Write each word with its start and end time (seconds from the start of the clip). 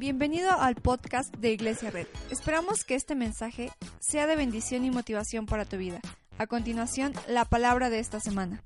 Bienvenido 0.00 0.50
al 0.50 0.76
podcast 0.76 1.36
de 1.36 1.52
Iglesia 1.52 1.90
Red. 1.90 2.06
Esperamos 2.30 2.84
que 2.84 2.94
este 2.94 3.14
mensaje 3.14 3.70
sea 3.98 4.26
de 4.26 4.34
bendición 4.34 4.86
y 4.86 4.90
motivación 4.90 5.44
para 5.44 5.66
tu 5.66 5.76
vida. 5.76 6.00
A 6.38 6.46
continuación, 6.46 7.12
la 7.28 7.44
palabra 7.44 7.90
de 7.90 7.98
esta 7.98 8.18
semana. 8.18 8.64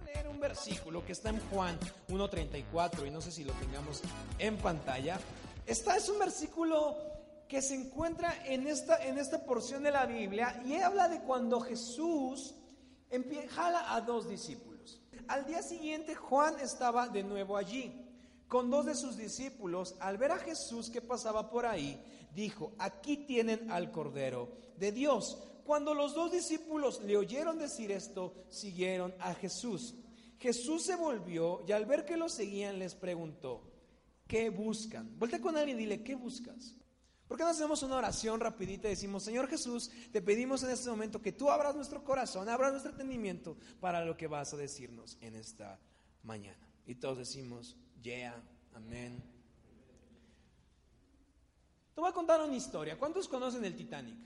Voy 0.00 0.10
a 0.10 0.14
leer 0.14 0.26
un 0.26 0.40
versículo 0.40 1.06
que 1.06 1.12
está 1.12 1.28
en 1.28 1.38
Juan 1.48 1.78
1.34 2.08 3.06
y 3.06 3.10
no 3.12 3.20
sé 3.20 3.30
si 3.30 3.44
lo 3.44 3.52
tengamos 3.52 4.02
en 4.40 4.56
pantalla. 4.56 5.20
Esta 5.64 5.96
es 5.96 6.08
un 6.08 6.18
versículo 6.18 6.96
que 7.48 7.62
se 7.62 7.76
encuentra 7.76 8.34
en 8.46 8.66
esta, 8.66 8.96
en 8.96 9.16
esta 9.16 9.44
porción 9.44 9.84
de 9.84 9.92
la 9.92 10.06
Biblia 10.06 10.60
y 10.66 10.74
habla 10.74 11.08
de 11.08 11.20
cuando 11.20 11.60
Jesús 11.60 12.56
jala 13.50 13.94
a 13.94 14.00
dos 14.00 14.28
discípulos. 14.28 14.67
Al 15.28 15.44
día 15.44 15.62
siguiente 15.62 16.14
Juan 16.14 16.58
estaba 16.58 17.08
de 17.08 17.22
nuevo 17.22 17.56
allí 17.56 17.92
con 18.48 18.70
dos 18.70 18.86
de 18.86 18.94
sus 18.94 19.18
discípulos. 19.18 19.94
Al 20.00 20.16
ver 20.16 20.32
a 20.32 20.38
Jesús 20.38 20.88
que 20.88 21.02
pasaba 21.02 21.50
por 21.50 21.66
ahí, 21.66 22.02
dijo, 22.34 22.72
aquí 22.78 23.18
tienen 23.18 23.70
al 23.70 23.92
Cordero 23.92 24.48
de 24.78 24.90
Dios. 24.90 25.38
Cuando 25.64 25.92
los 25.92 26.14
dos 26.14 26.32
discípulos 26.32 27.02
le 27.02 27.18
oyeron 27.18 27.58
decir 27.58 27.92
esto, 27.92 28.46
siguieron 28.48 29.14
a 29.20 29.34
Jesús. 29.34 29.96
Jesús 30.38 30.84
se 30.84 30.96
volvió 30.96 31.62
y 31.68 31.72
al 31.72 31.84
ver 31.84 32.06
que 32.06 32.16
lo 32.16 32.30
seguían 32.30 32.78
les 32.78 32.94
preguntó, 32.94 33.70
¿qué 34.26 34.48
buscan? 34.48 35.18
Vuelta 35.18 35.40
con 35.40 35.58
alguien 35.58 35.76
y 35.76 35.80
dile, 35.80 36.02
¿qué 36.02 36.14
buscas? 36.14 36.74
¿Por 37.28 37.36
qué 37.36 37.44
no 37.44 37.50
hacemos 37.50 37.82
una 37.82 37.96
oración 37.96 38.40
rapidita 38.40 38.88
y 38.88 38.92
decimos, 38.92 39.22
Señor 39.22 39.48
Jesús, 39.48 39.90
te 40.10 40.22
pedimos 40.22 40.62
en 40.62 40.70
este 40.70 40.88
momento 40.88 41.20
que 41.20 41.32
tú 41.32 41.50
abras 41.50 41.76
nuestro 41.76 42.02
corazón, 42.02 42.48
abras 42.48 42.72
nuestro 42.72 42.90
entendimiento 42.90 43.58
para 43.80 44.02
lo 44.02 44.16
que 44.16 44.26
vas 44.26 44.54
a 44.54 44.56
decirnos 44.56 45.18
en 45.20 45.36
esta 45.36 45.78
mañana? 46.22 46.66
Y 46.86 46.94
todos 46.94 47.18
decimos, 47.18 47.76
yeah, 48.00 48.42
amén. 48.74 49.22
Te 51.94 52.00
voy 52.00 52.08
a 52.08 52.14
contar 52.14 52.40
una 52.40 52.56
historia. 52.56 52.98
¿Cuántos 52.98 53.28
conocen 53.28 53.62
el 53.66 53.76
Titanic? 53.76 54.16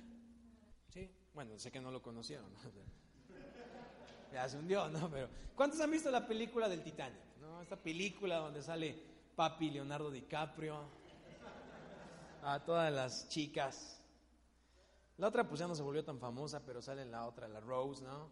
Sí, 0.91 1.11
bueno, 1.35 1.59
sé 1.59 1.73
que 1.73 1.81
no 1.81 1.91
lo 1.91 2.01
conocieron. 2.01 2.53
¿no? 2.53 2.59
Ya 4.33 4.49
se 4.49 4.57
hundió, 4.57 4.89
¿no? 4.89 5.11
Pero 5.11 5.29
¿cuántos 5.55 5.79
han 5.81 5.91
visto 5.91 6.11
la 6.11 6.27
película 6.27 6.67
del 6.69 6.83
Titanic? 6.83 7.21
¿No? 7.41 7.61
Esta 7.61 7.77
película 7.77 8.37
donde 8.37 8.63
sale 8.63 8.97
papi 9.35 9.71
Leonardo 9.71 10.11
DiCaprio, 10.11 11.02
a 12.43 12.65
todas 12.65 12.93
las 12.93 13.29
chicas. 13.29 14.01
La 15.19 15.29
otra 15.29 15.47
pues 15.49 15.61
ya 15.61 15.67
no 15.69 15.75
se 15.75 15.83
volvió 15.83 16.05
tan 16.05 16.19
famosa, 16.19 16.61
pero 16.65 16.83
sale 16.83 17.05
la 17.05 17.27
otra, 17.27 17.47
la 17.49 17.61
Rose, 17.61 18.03
¿no? 18.03 18.31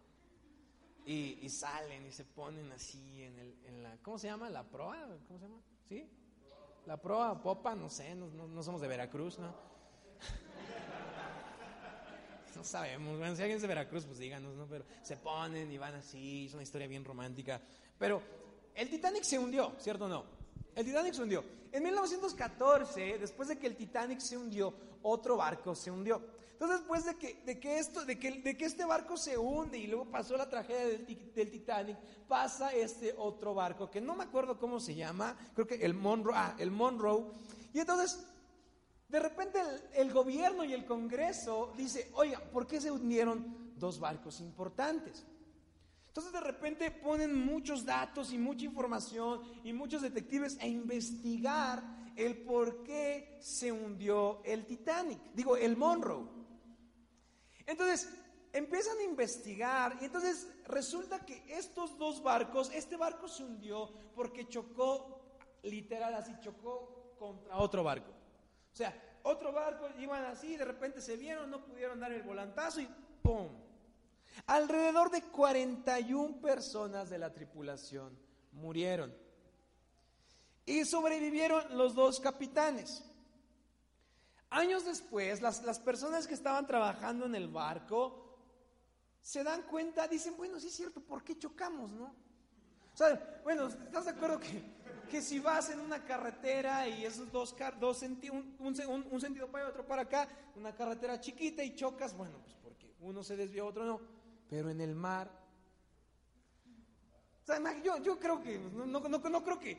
Y, 1.07 1.39
y 1.43 1.49
salen 1.49 2.07
y 2.07 2.13
se 2.13 2.25
ponen 2.25 2.71
así 2.73 3.23
en, 3.23 3.39
el, 3.39 3.55
en 3.65 3.83
la, 3.83 3.97
¿cómo 4.03 4.19
se 4.19 4.27
llama? 4.27 4.51
La 4.51 4.65
proa, 4.65 4.99
¿cómo 5.27 5.39
se 5.39 5.47
llama? 5.47 5.61
¿Sí? 5.89 6.09
La 6.87 6.97
proa, 6.97 7.41
popa, 7.43 7.75
no 7.75 7.89
sé, 7.89 8.15
no, 8.15 8.27
no- 8.29 8.47
no 8.49 8.63
somos 8.63 8.81
de 8.81 8.89
Veracruz, 8.89 9.39
¿no? 9.39 9.55
No 12.57 12.65
sabemos, 12.65 13.17
bueno, 13.17 13.35
si 13.37 13.43
alguien 13.43 13.57
es 13.57 13.63
de 13.63 13.69
Veracruz, 13.69 14.05
pues 14.05 14.19
díganos, 14.19 14.55
¿no? 14.57 14.67
Pero 14.67 14.85
se 15.03 15.17
ponen 15.17 15.71
y 15.73 15.79
van 15.79 15.95
así, 15.95 16.47
es 16.47 16.53
una 16.53 16.63
historia 16.65 16.89
bien 16.89 17.05
romántica. 17.05 17.61
Pero 17.97 18.21
el 18.75 18.91
Titanic 18.91 19.23
se 19.23 19.39
hundió, 19.39 19.73
¿cierto 19.79 20.07
o 20.07 20.09
no? 20.09 20.25
El 20.81 20.87
Titanic 20.87 21.15
se 21.15 21.23
hundió. 21.23 21.45
En 21.73 21.83
1914, 21.85 23.19
después 23.19 23.49
de 23.49 23.59
que 23.59 23.67
el 23.67 23.77
Titanic 23.77 24.19
se 24.21 24.37
hundió, 24.37 24.75
otro 25.03 25.37
barco 25.37 25.75
se 25.75 25.91
hundió. 25.91 26.21
Entonces, 26.53 26.81
después 26.81 27.05
de 27.07 27.15
que, 27.17 27.43
de 27.47 27.59
que, 27.59 27.79
esto, 27.79 28.05
de 28.05 28.19
que, 28.19 28.33
de 28.43 28.57
que 28.57 28.67
este 28.67 28.85
barco 28.85 29.17
se 29.17 29.39
hunde 29.39 29.79
y 29.79 29.87
luego 29.87 30.05
pasó 30.11 30.37
la 30.37 30.49
tragedia 30.51 30.87
del, 30.87 31.07
ti- 31.07 31.33
del 31.35 31.51
Titanic, 31.51 31.97
pasa 32.29 32.75
este 32.75 33.15
otro 33.17 33.55
barco 33.55 33.91
que 33.91 34.01
no 34.01 34.15
me 34.15 34.25
acuerdo 34.25 34.59
cómo 34.59 34.79
se 34.79 34.95
llama, 34.95 35.37
creo 35.55 35.67
que 35.67 35.77
el 35.77 35.95
Monroe, 35.95 36.35
ah, 36.37 36.55
el 36.59 36.71
Monroe. 36.71 37.25
Y 37.73 37.79
entonces 37.81 38.27
de 39.09 39.21
repente 39.21 39.59
el, 39.61 39.83
el 40.09 40.13
gobierno 40.13 40.63
y 40.65 40.75
el 40.75 40.85
Congreso 40.85 41.73
dice, 41.77 42.11
oiga, 42.15 42.41
¿por 42.53 42.67
qué 42.67 42.79
se 42.81 42.91
hundieron 42.91 43.73
dos 43.79 43.99
barcos 43.99 44.41
importantes? 44.41 45.25
Entonces 46.11 46.33
de 46.33 46.41
repente 46.41 46.91
ponen 46.91 47.39
muchos 47.39 47.85
datos 47.85 48.33
y 48.33 48.39
mucha 48.39 48.65
información 48.65 49.43
y 49.63 49.73
muchos 49.73 50.03
detectives 50.03 50.59
a 50.59 50.67
investigar 50.67 51.85
el 52.17 52.39
por 52.39 52.83
qué 52.83 53.39
se 53.41 53.71
hundió 53.71 54.43
el 54.45 54.67
Titanic, 54.67 55.21
digo, 55.35 55.57
el 55.57 55.77
Monroe. 55.77 56.27
Entonces 57.65 58.13
empiezan 58.53 58.99
a 58.99 59.05
investigar 59.05 59.99
y 60.01 60.07
entonces 60.07 60.49
resulta 60.67 61.25
que 61.25 61.45
estos 61.47 61.97
dos 61.97 62.21
barcos, 62.25 62.73
este 62.75 62.97
barco 62.97 63.29
se 63.29 63.45
hundió 63.45 63.93
porque 64.17 64.49
chocó, 64.49 65.39
literal 65.63 66.13
así, 66.15 66.35
chocó 66.41 67.15
contra 67.21 67.57
otro 67.57 67.85
barco. 67.85 68.11
O 68.73 68.77
sea, 68.77 68.93
otro 69.23 69.53
barco 69.53 69.89
iban 70.01 70.25
así, 70.25 70.57
de 70.57 70.65
repente 70.65 71.01
se 71.01 71.17
vieron, 71.17 71.49
no 71.49 71.65
pudieron 71.65 72.01
dar 72.01 72.11
el 72.11 72.25
volantazo 72.25 72.81
y 72.81 72.89
¡pum! 73.23 73.70
Alrededor 74.47 75.11
de 75.11 75.23
41 75.23 76.41
personas 76.41 77.09
de 77.11 77.19
la 77.19 77.33
tripulación 77.33 78.17
murieron. 78.53 79.15
Y 80.67 80.85
sobrevivieron 80.85 81.77
los 81.77 81.95
dos 81.95 82.21
capitanes. 82.21 83.03
Años 84.51 84.85
después, 84.85 85.41
las, 85.41 85.63
las 85.65 85.79
personas 85.79 86.27
que 86.27 86.35
estaban 86.35 86.67
trabajando 86.67 87.27
en 87.27 87.35
el 87.37 87.49
barco 87.49 88.27
se 89.23 89.45
dan 89.45 89.63
cuenta, 89.63 90.09
dicen, 90.09 90.37
bueno, 90.37 90.59
sí 90.59 90.69
es 90.69 90.75
cierto, 90.75 91.01
¿por 91.01 91.23
qué 91.23 91.39
chocamos, 91.39 91.91
no? 91.93 92.07
O 92.93 92.97
sea, 92.97 93.41
bueno, 93.45 93.69
¿estás 93.69 94.07
de 94.07 94.11
acuerdo 94.11 94.41
que, 94.41 94.63
que 95.09 95.23
si 95.23 95.39
vas 95.39 95.71
en 95.71 95.79
una 95.81 96.05
carretera 96.05 96.89
y 96.89 97.05
esos 97.05 97.31
dos, 97.31 97.55
dos 97.79 98.03
senti- 98.03 98.31
un, 98.31 98.57
un 98.59 99.07
un- 99.11 99.21
sentido 99.21 99.47
para 99.49 99.69
otro 99.69 99.87
para 99.87 100.03
acá, 100.03 100.29
una 100.57 100.75
carretera 100.75 101.21
chiquita 101.21 101.63
y 101.63 101.75
chocas, 101.77 102.17
bueno, 102.17 102.39
pues 102.43 102.57
porque 102.63 102.93
uno 103.01 103.23
se 103.23 103.37
desvió, 103.37 103.67
otro 103.67 103.85
no, 103.85 104.01
pero 104.51 104.69
en 104.69 104.81
el 104.81 104.97
mar, 104.97 105.31
o 107.43 107.47
sea, 107.47 107.83
yo, 107.83 107.99
yo 107.99 108.19
creo 108.19 108.43
que, 108.43 108.59
no, 108.59 108.85
no, 108.85 109.01
no, 109.01 109.19
no 109.19 109.45
creo 109.45 109.61
que 109.61 109.79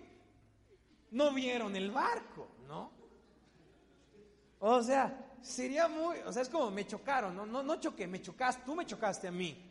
no 1.12 1.34
vieron 1.34 1.76
el 1.76 1.92
barco, 1.92 2.48
¿no? 2.68 2.92
O 4.60 4.82
sea, 4.82 5.36
sería 5.42 5.90
muy, 5.90 6.20
o 6.20 6.32
sea, 6.32 6.42
es 6.42 6.50
como 6.50 6.72
me 6.72 6.88
chocaron, 6.88 7.36
no, 7.36 7.46
no, 7.46 7.62
no 7.62 7.76
choqué, 7.82 8.08
me 8.08 8.22
chocaste, 8.22 8.64
tú 8.66 8.76
me 8.76 8.86
chocaste 8.86 9.28
a 9.28 9.32
mí. 9.32 9.68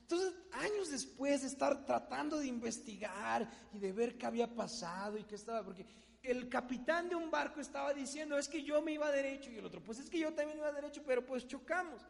Entonces, 0.00 0.34
años 0.52 0.90
después 0.90 1.42
de 1.42 1.48
estar 1.48 1.84
tratando 1.84 2.38
de 2.38 2.46
investigar 2.46 3.50
y 3.72 3.78
de 3.78 3.92
ver 3.92 4.16
qué 4.16 4.26
había 4.26 4.54
pasado 4.54 5.18
y 5.18 5.24
qué 5.24 5.34
estaba, 5.34 5.62
porque 5.62 5.86
el 6.22 6.48
capitán 6.48 7.10
de 7.10 7.14
un 7.14 7.30
barco 7.30 7.60
estaba 7.60 7.92
diciendo, 7.92 8.38
es 8.38 8.48
que 8.48 8.62
yo 8.62 8.80
me 8.80 8.92
iba 8.92 9.10
derecho 9.10 9.50
y 9.50 9.56
el 9.58 9.66
otro, 9.66 9.82
pues 9.82 9.98
es 9.98 10.08
que 10.08 10.18
yo 10.18 10.32
también 10.32 10.58
iba 10.58 10.72
derecho, 10.72 11.02
pero 11.06 11.26
pues 11.26 11.46
chocamos. 11.46 12.02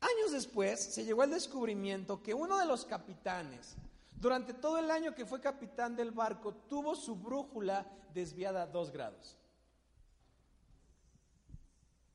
Años 0.00 0.32
después 0.32 0.80
se 0.80 1.04
llegó 1.04 1.22
al 1.22 1.30
descubrimiento 1.30 2.22
que 2.22 2.32
uno 2.32 2.58
de 2.58 2.66
los 2.66 2.86
capitanes, 2.86 3.76
durante 4.18 4.54
todo 4.54 4.78
el 4.78 4.90
año 4.90 5.14
que 5.14 5.26
fue 5.26 5.40
capitán 5.40 5.94
del 5.94 6.10
barco, 6.10 6.54
tuvo 6.54 6.94
su 6.94 7.16
brújula 7.16 7.86
desviada 8.14 8.66
dos 8.66 8.90
grados. 8.90 9.36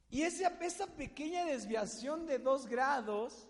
Y 0.09 0.21
esa, 0.21 0.87
pequeña 0.95 1.45
desviación 1.45 2.25
de 2.25 2.39
dos 2.39 2.67
grados 2.67 3.47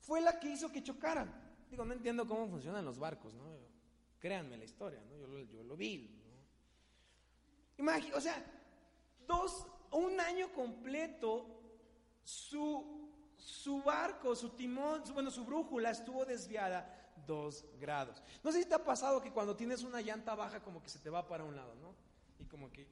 fue 0.00 0.20
la 0.20 0.40
que 0.40 0.48
hizo 0.48 0.72
que 0.72 0.82
chocaran. 0.82 1.30
Digo, 1.70 1.84
no 1.84 1.92
entiendo 1.92 2.26
cómo 2.26 2.48
funcionan 2.48 2.84
los 2.84 2.98
barcos, 2.98 3.34
¿no? 3.34 3.44
Créanme 4.18 4.56
la 4.56 4.64
historia, 4.64 5.00
¿no? 5.04 5.14
Yo 5.14 5.62
lo, 5.62 5.76
vi, 5.76 6.10
¿no? 7.76 8.16
O 8.16 8.20
sea, 8.20 8.42
dos, 9.26 9.66
un 9.90 10.18
año 10.20 10.52
completo, 10.54 11.55
su, 12.26 13.08
su 13.36 13.82
barco, 13.82 14.34
su 14.34 14.50
timón, 14.50 15.06
su- 15.06 15.14
bueno, 15.14 15.30
su 15.30 15.44
brújula 15.44 15.90
estuvo 15.90 16.24
desviada 16.24 17.12
dos 17.26 17.64
grados. 17.78 18.20
No 18.42 18.50
sé 18.50 18.62
si 18.62 18.68
te 18.68 18.74
ha 18.74 18.84
pasado 18.84 19.20
que 19.22 19.32
cuando 19.32 19.54
tienes 19.56 19.82
una 19.84 20.00
llanta 20.00 20.34
baja 20.34 20.60
como 20.62 20.82
que 20.82 20.88
se 20.90 20.98
te 20.98 21.08
va 21.08 21.26
para 21.26 21.44
un 21.44 21.54
lado, 21.54 21.74
¿no? 21.76 21.94
Y 22.38 22.44
como 22.46 22.70
que 22.70 22.86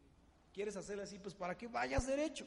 quieres 0.52 0.76
hacerle 0.76 1.02
así, 1.02 1.18
pues 1.18 1.34
para 1.34 1.56
que 1.58 1.66
vayas 1.66 2.06
derecho. 2.06 2.46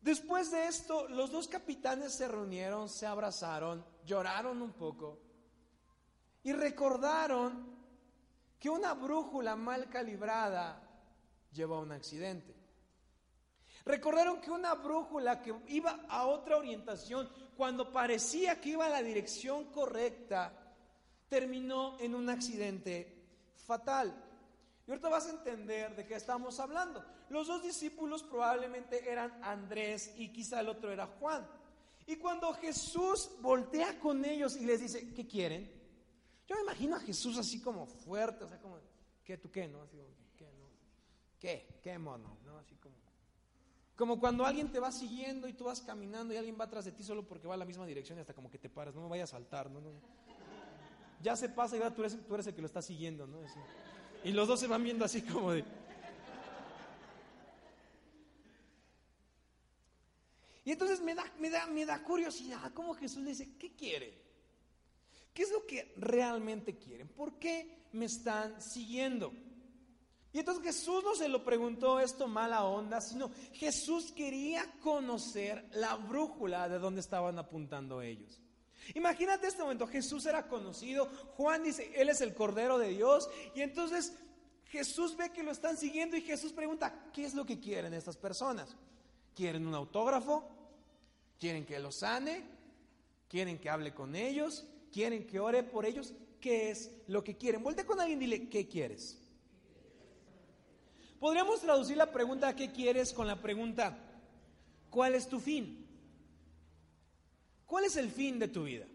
Después 0.00 0.50
de 0.50 0.66
esto, 0.66 1.08
los 1.08 1.30
dos 1.32 1.48
capitanes 1.48 2.14
se 2.14 2.28
reunieron, 2.28 2.88
se 2.88 3.06
abrazaron, 3.06 3.84
lloraron 4.06 4.62
un 4.62 4.72
poco 4.72 5.18
y 6.42 6.52
recordaron 6.52 7.68
que 8.58 8.70
una 8.70 8.94
brújula 8.94 9.56
mal 9.56 9.90
calibrada 9.90 10.80
llevó 11.52 11.76
a 11.76 11.80
un 11.80 11.92
accidente. 11.92 12.54
Recordaron 13.84 14.40
que 14.40 14.50
una 14.50 14.74
brújula 14.74 15.40
que 15.40 15.54
iba 15.68 16.00
a 16.08 16.26
otra 16.26 16.56
orientación, 16.56 17.28
cuando 17.56 17.90
parecía 17.92 18.60
que 18.60 18.70
iba 18.70 18.86
a 18.86 18.90
la 18.90 19.02
dirección 19.02 19.64
correcta, 19.66 20.52
terminó 21.28 21.98
en 22.00 22.14
un 22.14 22.28
accidente 22.28 23.20
fatal. 23.54 24.14
Y 24.86 24.90
ahorita 24.90 25.08
vas 25.08 25.26
a 25.26 25.30
entender 25.30 25.94
de 25.94 26.06
qué 26.06 26.16
estamos 26.16 26.58
hablando. 26.58 27.04
Los 27.30 27.46
dos 27.46 27.62
discípulos 27.62 28.22
probablemente 28.24 29.08
eran 29.08 29.38
Andrés 29.42 30.12
y 30.16 30.32
quizá 30.32 30.60
el 30.60 30.68
otro 30.68 30.90
era 30.90 31.06
Juan. 31.06 31.46
Y 32.06 32.16
cuando 32.16 32.52
Jesús 32.54 33.30
voltea 33.40 34.00
con 34.00 34.24
ellos 34.24 34.56
y 34.56 34.66
les 34.66 34.80
dice, 34.80 35.14
¿qué 35.14 35.26
quieren? 35.28 35.70
Yo 36.48 36.56
me 36.56 36.62
imagino 36.62 36.96
a 36.96 37.00
Jesús 37.00 37.38
así 37.38 37.60
como 37.60 37.86
fuerte, 37.86 38.42
o 38.42 38.48
sea, 38.48 38.58
como, 38.58 38.78
¿qué 39.22 39.38
tú 39.38 39.48
qué? 39.48 39.68
¿No? 39.68 39.82
Así 39.82 39.96
como, 39.96 40.08
¿qué? 40.36 40.46
No? 40.58 40.66
¿Qué? 41.38 41.78
¿Qué 41.80 41.98
mono? 41.98 42.38
¿No? 42.44 42.58
Así 42.58 42.74
como. 42.74 42.96
Como 44.00 44.18
cuando 44.18 44.46
alguien 44.46 44.72
te 44.72 44.80
va 44.80 44.90
siguiendo 44.90 45.46
y 45.46 45.52
tú 45.52 45.64
vas 45.64 45.82
caminando 45.82 46.32
y 46.32 46.38
alguien 46.38 46.56
va 46.58 46.64
atrás 46.64 46.86
de 46.86 46.92
ti 46.92 47.02
solo 47.02 47.22
porque 47.28 47.46
va 47.46 47.52
a 47.52 47.58
la 47.58 47.66
misma 47.66 47.84
dirección 47.84 48.16
y 48.16 48.22
hasta 48.22 48.32
como 48.32 48.50
que 48.50 48.56
te 48.56 48.70
paras, 48.70 48.94
no 48.94 49.02
me 49.02 49.08
vayas 49.10 49.28
a 49.28 49.36
saltar, 49.36 49.70
¿no? 49.70 49.78
no. 49.78 49.90
Ya 51.20 51.36
se 51.36 51.50
pasa 51.50 51.76
y 51.76 51.80
ahora 51.80 51.94
tú 51.94 52.00
eres, 52.00 52.16
tú 52.26 52.32
eres 52.32 52.46
el 52.46 52.54
que 52.54 52.62
lo 52.62 52.66
está 52.66 52.80
siguiendo, 52.80 53.26
¿no? 53.26 53.42
Así. 53.42 53.58
Y 54.24 54.32
los 54.32 54.48
dos 54.48 54.58
se 54.58 54.68
van 54.68 54.82
viendo 54.82 55.04
así 55.04 55.20
como 55.20 55.52
de... 55.52 55.66
Y 60.64 60.72
entonces 60.72 61.02
me 61.02 61.14
da, 61.14 61.30
me 61.38 61.50
da, 61.50 61.66
me 61.66 61.84
da 61.84 62.02
curiosidad 62.02 62.72
cómo 62.72 62.94
Jesús 62.94 63.22
le 63.22 63.32
dice, 63.32 63.50
¿qué 63.58 63.74
quieren? 63.74 64.14
¿Qué 65.34 65.42
es 65.42 65.50
lo 65.50 65.66
que 65.66 65.92
realmente 65.98 66.78
quieren? 66.78 67.06
¿Por 67.06 67.34
qué 67.34 67.84
me 67.92 68.06
están 68.06 68.62
siguiendo? 68.62 69.30
Y 70.32 70.38
entonces 70.38 70.62
Jesús 70.62 71.02
no 71.02 71.14
se 71.14 71.28
lo 71.28 71.44
preguntó 71.44 71.98
esto 71.98 72.28
mala 72.28 72.64
onda, 72.64 73.00
sino 73.00 73.30
Jesús 73.52 74.12
quería 74.12 74.64
conocer 74.80 75.68
la 75.72 75.96
brújula 75.96 76.68
de 76.68 76.78
donde 76.78 77.00
estaban 77.00 77.38
apuntando 77.38 78.00
ellos. 78.00 78.40
Imagínate 78.94 79.46
este 79.46 79.62
momento, 79.62 79.86
Jesús 79.86 80.26
era 80.26 80.48
conocido, 80.48 81.06
Juan 81.36 81.64
dice, 81.64 81.92
Él 81.94 82.08
es 82.08 82.20
el 82.20 82.34
Cordero 82.34 82.78
de 82.78 82.88
Dios, 82.88 83.28
y 83.54 83.62
entonces 83.62 84.14
Jesús 84.66 85.16
ve 85.16 85.30
que 85.30 85.42
lo 85.42 85.50
están 85.50 85.76
siguiendo 85.76 86.16
y 86.16 86.22
Jesús 86.22 86.52
pregunta, 86.52 87.10
¿qué 87.12 87.24
es 87.24 87.34
lo 87.34 87.44
que 87.44 87.58
quieren 87.58 87.92
estas 87.92 88.16
personas? 88.16 88.76
¿Quieren 89.34 89.66
un 89.66 89.74
autógrafo? 89.74 90.48
¿Quieren 91.38 91.64
que 91.64 91.78
los 91.78 91.96
sane? 91.96 92.44
¿Quieren 93.28 93.58
que 93.58 93.70
hable 93.70 93.94
con 93.94 94.14
ellos? 94.14 94.66
¿Quieren 94.92 95.26
que 95.26 95.40
ore 95.40 95.62
por 95.62 95.86
ellos? 95.86 96.14
¿Qué 96.40 96.70
es 96.70 96.90
lo 97.06 97.22
que 97.22 97.36
quieren? 97.36 97.62
Volte 97.62 97.84
con 97.84 98.00
alguien 98.00 98.22
y 98.22 98.26
dile, 98.26 98.48
¿qué 98.48 98.68
quieres? 98.68 99.19
Podríamos 101.20 101.60
traducir 101.60 101.98
la 101.98 102.10
pregunta 102.10 102.56
¿qué 102.56 102.72
quieres? 102.72 103.12
con 103.12 103.26
la 103.28 103.36
pregunta 103.36 103.96
¿cuál 104.88 105.14
es 105.14 105.28
tu 105.28 105.38
fin? 105.38 105.86
¿Cuál 107.66 107.84
es 107.84 107.96
el 107.96 108.10
fin 108.10 108.38
de 108.38 108.48
tu 108.48 108.64
vida? 108.64 108.86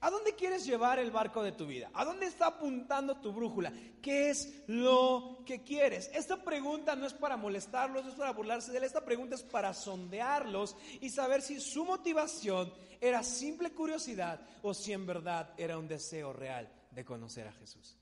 ¿A 0.00 0.10
dónde 0.10 0.36
quieres 0.36 0.64
llevar 0.64 1.00
el 1.00 1.10
barco 1.10 1.42
de 1.42 1.50
tu 1.50 1.66
vida? 1.66 1.90
¿A 1.94 2.04
dónde 2.04 2.26
está 2.26 2.46
apuntando 2.46 3.16
tu 3.16 3.32
brújula? 3.32 3.72
¿Qué 4.00 4.30
es 4.30 4.62
lo 4.68 5.42
que 5.44 5.64
quieres? 5.64 6.10
Esta 6.14 6.44
pregunta 6.44 6.94
no 6.94 7.06
es 7.06 7.14
para 7.14 7.36
molestarlos, 7.36 8.04
no 8.04 8.10
es 8.10 8.16
para 8.16 8.32
burlarse 8.32 8.70
de 8.70 8.78
él, 8.78 8.84
esta 8.84 9.04
pregunta 9.04 9.34
es 9.34 9.42
para 9.42 9.74
sondearlos 9.74 10.76
y 11.00 11.10
saber 11.10 11.42
si 11.42 11.60
su 11.60 11.84
motivación 11.84 12.72
era 13.00 13.24
simple 13.24 13.72
curiosidad 13.72 14.40
o 14.62 14.74
si 14.74 14.92
en 14.92 15.06
verdad 15.06 15.52
era 15.56 15.76
un 15.76 15.88
deseo 15.88 16.32
real 16.32 16.70
de 16.92 17.04
conocer 17.04 17.48
a 17.48 17.52
Jesús. 17.52 17.98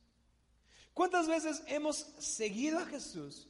¿Cuántas 0.95 1.27
veces 1.27 1.63
hemos 1.67 1.97
seguido 2.19 2.79
a 2.79 2.87
Jesús 2.87 3.49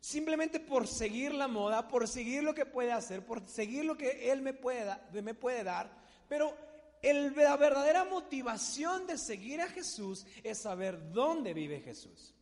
simplemente 0.00 0.58
por 0.58 0.86
seguir 0.86 1.34
la 1.34 1.46
moda, 1.46 1.88
por 1.88 2.08
seguir 2.08 2.42
lo 2.42 2.54
que 2.54 2.64
puede 2.64 2.90
hacer, 2.90 3.24
por 3.24 3.46
seguir 3.46 3.84
lo 3.84 3.98
que 3.98 4.32
Él 4.32 4.40
me 4.40 4.54
puede, 4.54 4.96
me 5.22 5.34
puede 5.34 5.62
dar? 5.62 5.94
Pero 6.26 6.56
la 7.02 7.56
verdadera 7.58 8.04
motivación 8.06 9.06
de 9.06 9.18
seguir 9.18 9.60
a 9.60 9.68
Jesús 9.68 10.26
es 10.42 10.58
saber 10.58 11.12
dónde 11.12 11.52
vive 11.52 11.82
Jesús. 11.82 12.32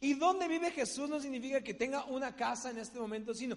Y 0.00 0.14
dónde 0.14 0.48
vive 0.48 0.72
Jesús 0.72 1.08
no 1.08 1.20
significa 1.20 1.62
que 1.62 1.72
tenga 1.72 2.04
una 2.06 2.34
casa 2.34 2.70
en 2.70 2.78
este 2.78 2.98
momento, 2.98 3.32
sino 3.34 3.56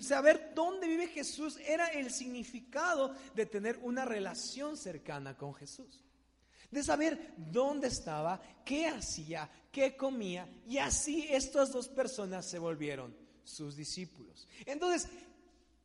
saber 0.00 0.52
dónde 0.56 0.88
vive 0.88 1.06
Jesús 1.06 1.56
era 1.64 1.86
el 1.86 2.10
significado 2.10 3.14
de 3.34 3.46
tener 3.46 3.78
una 3.82 4.04
relación 4.04 4.76
cercana 4.76 5.36
con 5.36 5.54
Jesús 5.54 6.04
de 6.70 6.82
saber 6.82 7.34
dónde 7.36 7.88
estaba, 7.88 8.40
qué 8.64 8.86
hacía, 8.86 9.50
qué 9.72 9.96
comía, 9.96 10.48
y 10.66 10.78
así 10.78 11.26
estas 11.30 11.72
dos 11.72 11.88
personas 11.88 12.46
se 12.46 12.58
volvieron 12.58 13.16
sus 13.44 13.76
discípulos. 13.76 14.46
Entonces, 14.66 15.08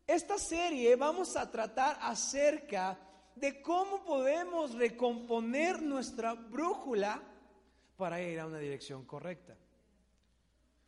esta 0.07 0.37
serie 0.37 0.95
vamos 0.95 1.35
a 1.35 1.49
tratar 1.49 1.97
acerca 2.01 2.99
de 3.35 3.61
cómo 3.61 4.03
podemos 4.03 4.73
recomponer 4.75 5.81
nuestra 5.81 6.33
brújula 6.33 7.21
para 7.97 8.21
ir 8.21 8.39
a 8.39 8.45
una 8.45 8.59
dirección 8.59 9.05
correcta. 9.05 9.57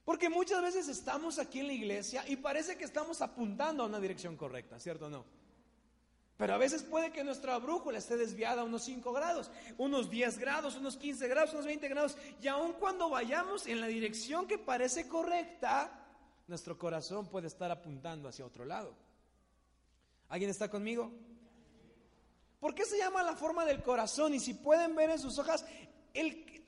Porque 0.05 0.29
muchas 0.29 0.61
veces 0.61 0.87
estamos 0.87 1.37
aquí 1.39 1.59
en 1.59 1.67
la 1.67 1.73
iglesia 1.73 2.23
y 2.27 2.37
parece 2.37 2.77
que 2.77 2.85
estamos 2.85 3.21
apuntando 3.21 3.83
a 3.83 3.87
una 3.87 3.99
dirección 3.99 4.37
correcta, 4.37 4.79
¿cierto 4.79 5.07
o 5.07 5.09
no? 5.09 5.25
Pero 6.37 6.53
a 6.53 6.57
veces 6.57 6.83
puede 6.83 7.11
que 7.11 7.23
nuestra 7.23 7.57
brújula 7.57 7.97
esté 7.97 8.15
desviada 8.15 8.63
unos 8.63 8.83
5 8.83 9.11
grados, 9.11 9.49
unos 9.77 10.09
10 10.09 10.37
grados, 10.37 10.75
unos 10.75 10.95
15 10.95 11.27
grados, 11.27 11.53
unos 11.53 11.65
20 11.65 11.87
grados. 11.89 12.15
Y 12.39 12.47
aun 12.47 12.73
cuando 12.73 13.09
vayamos 13.09 13.65
en 13.65 13.81
la 13.81 13.87
dirección 13.87 14.47
que 14.47 14.59
parece 14.59 15.07
correcta, 15.07 15.91
nuestro 16.47 16.77
corazón 16.77 17.27
puede 17.27 17.47
estar 17.47 17.71
apuntando 17.71 18.29
hacia 18.29 18.45
otro 18.45 18.65
lado. 18.65 18.95
¿Alguien 20.29 20.51
está 20.51 20.69
conmigo? 20.69 21.11
¿Por 22.59 22.75
qué 22.75 22.85
se 22.85 22.99
llama 22.99 23.23
la 23.23 23.35
forma 23.35 23.65
del 23.65 23.81
corazón? 23.81 24.35
Y 24.35 24.39
si 24.39 24.53
pueden 24.53 24.95
ver 24.95 25.09
en 25.09 25.19
sus 25.19 25.39
hojas, 25.39 25.65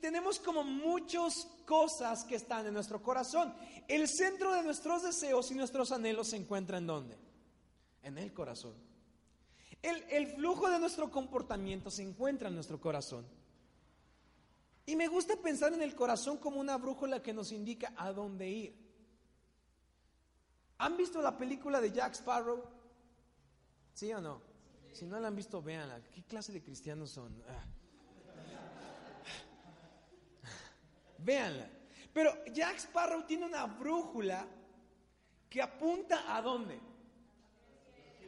tenemos 0.01 0.39
como 0.39 0.63
muchas 0.63 1.47
cosas 1.65 2.23
que 2.23 2.35
están 2.35 2.65
en 2.65 2.73
nuestro 2.73 3.03
corazón. 3.03 3.53
El 3.87 4.07
centro 4.07 4.51
de 4.53 4.63
nuestros 4.63 5.03
deseos 5.03 5.51
y 5.51 5.55
nuestros 5.55 5.91
anhelos 5.91 6.29
se 6.29 6.37
encuentra 6.37 6.79
en 6.79 6.87
dónde? 6.87 7.17
En 8.01 8.17
el 8.17 8.33
corazón. 8.33 8.88
El, 9.81 10.27
flujo 10.27 10.69
de 10.69 10.79
nuestro 10.79 11.09
comportamiento 11.09 11.89
se 11.89 12.03
encuentra 12.03 12.49
en 12.49 12.55
nuestro 12.55 12.79
corazón. 12.79 13.25
Y 14.85 14.95
me 14.95 15.07
gusta 15.07 15.35
pensar 15.37 15.73
en 15.73 15.81
el 15.81 15.95
corazón 15.95 16.37
como 16.37 16.59
una 16.59 16.77
brújula 16.77 17.21
que 17.21 17.33
nos 17.33 17.51
indica 17.51 17.93
a 17.95 18.11
dónde 18.11 18.49
ir. 18.49 18.89
¿Han 20.79 20.97
visto 20.97 21.21
la 21.21 21.37
película 21.37 21.79
de 21.79 21.91
Jack 21.91 22.15
Sparrow? 22.15 22.63
¿Sí 23.93 24.11
o 24.13 24.19
no? 24.19 24.41
Si 24.93 25.05
no 25.05 25.19
la 25.19 25.27
han 25.27 25.35
visto, 25.35 25.61
véanla. 25.61 26.01
¿Qué 26.11 26.23
clase 26.23 26.51
de 26.51 26.63
cristianos 26.63 27.11
son? 27.11 27.41
Ah. 27.47 27.65
Véanla. 31.19 31.69
Pero 32.13 32.33
Jack 32.53 32.77
Sparrow 32.77 33.23
tiene 33.25 33.45
una 33.45 33.65
brújula 33.65 34.47
que 35.49 35.61
apunta 35.61 36.35
a 36.35 36.41
dónde? 36.41 36.88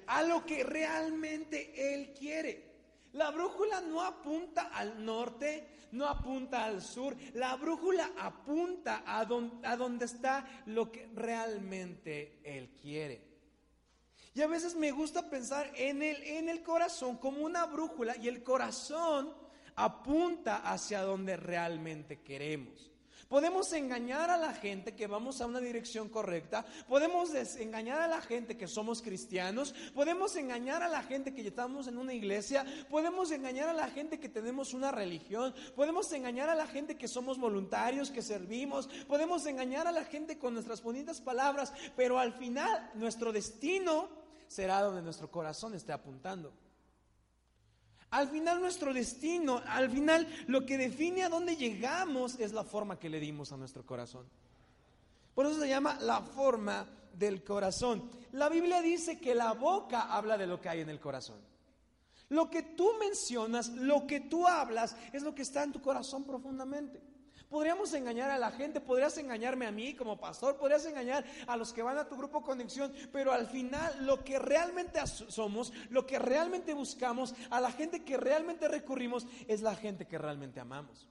A 0.08 0.24
lo 0.24 0.46
que 0.46 0.64
realmente 0.64 1.94
Él 1.94 2.14
quiere. 2.14 2.72
La 3.14 3.32
brújula 3.32 3.82
no 3.82 4.02
apunta 4.02 4.70
al 4.74 5.04
norte, 5.04 5.68
no 5.92 6.08
apunta 6.08 6.64
al 6.64 6.82
sur, 6.82 7.16
la 7.34 7.56
brújula 7.56 8.12
apunta 8.18 9.04
a, 9.06 9.26
donde 9.26 10.06
está 10.06 10.46
lo 10.68 10.92
que 10.92 11.10
realmente 11.14 12.40
Él 12.44 12.70
quiere. 12.82 13.22
Y 14.34 14.42
a 14.42 14.48
veces 14.48 14.76
me 14.76 14.92
gusta 14.92 15.30
pensar 15.30 15.72
en 15.76 16.02
el, 16.02 16.24
en 16.24 16.48
el 16.48 16.64
corazón 16.64 17.18
como 17.18 17.44
una 17.44 17.66
brújula 17.66 18.16
y 18.16 18.30
el 18.30 18.44
corazón 18.44 19.34
apunta 19.76 20.58
hacia 20.58 21.02
donde 21.02 21.36
realmente 21.36 22.22
queremos. 22.22 22.91
Podemos 23.32 23.72
engañar 23.72 24.30
a 24.30 24.36
la 24.36 24.54
gente 24.54 24.94
que 24.94 25.08
vamos 25.08 25.40
a 25.40 25.46
una 25.46 25.62
dirección 25.62 26.10
correcta. 26.10 26.66
Podemos 26.90 27.34
engañar 27.34 28.02
a 28.02 28.08
la 28.10 28.20
gente 28.20 28.58
que 28.58 28.68
somos 28.68 29.02
cristianos. 29.02 29.74
Podemos 29.96 30.36
engañar 30.36 30.84
a 30.84 30.90
la 30.90 31.02
gente 31.02 31.34
que 31.34 31.48
estamos 31.48 31.88
en 31.88 31.98
una 31.98 32.14
iglesia. 32.14 32.66
Podemos 32.90 33.32
engañar 33.32 33.70
a 33.70 33.74
la 33.74 33.88
gente 33.88 34.20
que 34.20 34.28
tenemos 34.28 34.74
una 34.74 34.92
religión. 34.92 35.56
Podemos 35.78 36.12
engañar 36.12 36.50
a 36.50 36.56
la 36.56 36.68
gente 36.68 36.98
que 36.98 37.08
somos 37.08 37.40
voluntarios, 37.40 38.12
que 38.12 38.22
servimos. 38.22 38.90
Podemos 39.08 39.46
engañar 39.46 39.88
a 39.88 39.94
la 39.94 40.04
gente 40.04 40.38
con 40.38 40.54
nuestras 40.54 40.84
bonitas 40.84 41.22
palabras. 41.22 41.72
Pero 41.96 42.20
al 42.20 42.34
final 42.34 42.92
nuestro 42.96 43.32
destino 43.32 44.10
será 44.46 44.82
donde 44.82 45.02
nuestro 45.02 45.32
corazón 45.32 45.74
esté 45.74 45.94
apuntando. 45.94 46.52
Al 48.12 48.28
final 48.28 48.60
nuestro 48.60 48.94
destino, 48.94 49.62
al 49.66 49.90
final 49.90 50.28
lo 50.48 50.66
que 50.66 50.78
define 50.78 51.24
a 51.24 51.30
dónde 51.30 51.56
llegamos 51.56 52.40
es 52.40 52.52
la 52.52 52.64
forma 52.64 53.00
que 53.00 53.10
le 53.10 53.22
dimos 53.22 53.52
a 53.52 53.58
nuestro 53.58 53.86
corazón. 53.86 54.26
Por 55.34 55.46
eso 55.46 55.60
se 55.60 55.70
llama 55.70 55.98
la 56.02 56.22
forma 56.22 56.86
del 57.14 57.42
corazón. 57.44 58.10
La 58.34 58.50
Biblia 58.50 58.82
dice 58.82 59.20
que 59.20 59.34
la 59.34 59.54
boca 59.54 60.14
habla 60.14 60.38
de 60.38 60.46
lo 60.46 60.60
que 60.60 60.68
hay 60.68 60.82
en 60.82 60.90
el 60.90 61.00
corazón. 61.00 61.40
Lo 62.28 62.50
que 62.50 62.64
tú 62.64 62.92
mencionas, 63.00 63.70
lo 63.70 64.06
que 64.08 64.20
tú 64.20 64.46
hablas, 64.46 64.96
es 65.14 65.24
lo 65.24 65.34
que 65.34 65.42
está 65.42 65.64
en 65.64 65.72
tu 65.72 65.82
corazón 65.82 66.26
profundamente. 66.26 67.02
Podríamos 67.52 67.94
engañar 67.94 68.32
a 68.32 68.40
la 68.40 68.50
gente, 68.50 68.80
podrías 68.80 69.18
engañarme 69.18 69.68
a 69.68 69.74
mí 69.74 69.94
como 69.94 70.18
pastor, 70.18 70.56
podrías 70.56 70.86
engañar 70.86 71.26
a 71.48 71.58
los 71.58 71.74
que 71.74 71.84
van 71.84 71.98
a 71.98 72.08
tu 72.08 72.16
grupo 72.16 72.42
conexión, 72.42 72.94
pero 73.12 73.34
al 73.34 73.46
final 73.46 74.06
lo 74.06 74.24
que 74.24 74.40
realmente 74.40 75.06
somos, 75.06 75.74
lo 75.90 76.08
que 76.08 76.18
realmente 76.18 76.74
buscamos, 76.74 77.36
a 77.50 77.60
la 77.60 77.70
gente 77.70 78.06
que 78.06 78.16
realmente 78.16 78.70
recurrimos, 78.70 79.28
es 79.50 79.62
la 79.62 79.76
gente 79.76 80.08
que 80.08 80.18
realmente 80.18 80.62
amamos. 80.62 81.10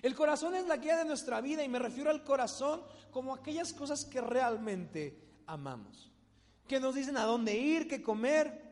El 0.00 0.14
corazón 0.14 0.54
es 0.54 0.66
la 0.66 0.78
guía 0.78 0.96
de 0.96 1.04
nuestra 1.04 1.42
vida 1.42 1.62
y 1.62 1.68
me 1.68 1.78
refiero 1.78 2.08
al 2.08 2.24
corazón 2.24 2.82
como 3.10 3.34
aquellas 3.34 3.74
cosas 3.74 4.06
que 4.06 4.22
realmente 4.22 5.42
amamos, 5.44 6.10
que 6.66 6.80
nos 6.80 6.94
dicen 6.94 7.18
a 7.18 7.24
dónde 7.24 7.54
ir, 7.54 7.86
qué 7.86 8.00
comer. 8.00 8.69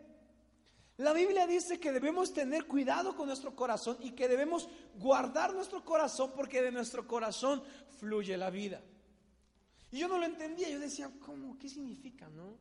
La 0.99 1.13
Biblia 1.13 1.47
dice 1.47 1.79
que 1.79 1.93
debemos 1.93 2.33
tener 2.33 2.67
cuidado 2.67 3.15
con 3.15 3.29
nuestro 3.29 3.55
corazón 3.55 3.97
y 4.01 4.11
que 4.11 4.27
debemos 4.27 4.69
guardar 4.97 5.55
nuestro 5.55 5.85
corazón 5.85 6.33
porque 6.35 6.61
de 6.61 6.73
nuestro 6.73 7.07
corazón 7.07 7.63
fluye 8.01 8.37
la 8.37 8.51
vida. 8.51 8.83
Y 9.93 9.99
yo 10.01 10.09
no 10.09 10.19
lo 10.19 10.27
entendía, 10.27 10.69
yo 10.69 10.81
decía, 10.81 11.09
¿cómo? 11.25 11.57
¿Qué 11.57 11.69
significa, 11.69 12.29
no? 12.29 12.57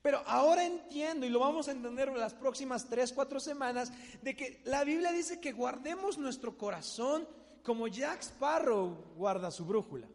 Pero 0.00 0.22
ahora 0.26 0.64
entiendo, 0.64 1.26
y 1.26 1.28
lo 1.28 1.40
vamos 1.40 1.68
a 1.68 1.72
entender 1.72 2.08
en 2.08 2.18
las 2.18 2.32
próximas 2.32 2.88
tres, 2.88 3.12
cuatro 3.12 3.38
semanas, 3.38 3.92
de 4.22 4.34
que 4.34 4.62
la 4.64 4.82
Biblia 4.82 5.12
dice 5.12 5.38
que 5.38 5.52
guardemos 5.52 6.16
nuestro 6.16 6.56
corazón 6.56 7.28
como 7.62 7.86
Jack 7.86 8.22
Sparrow 8.22 9.12
guarda 9.14 9.50
su 9.50 9.66
brújula. 9.66 10.08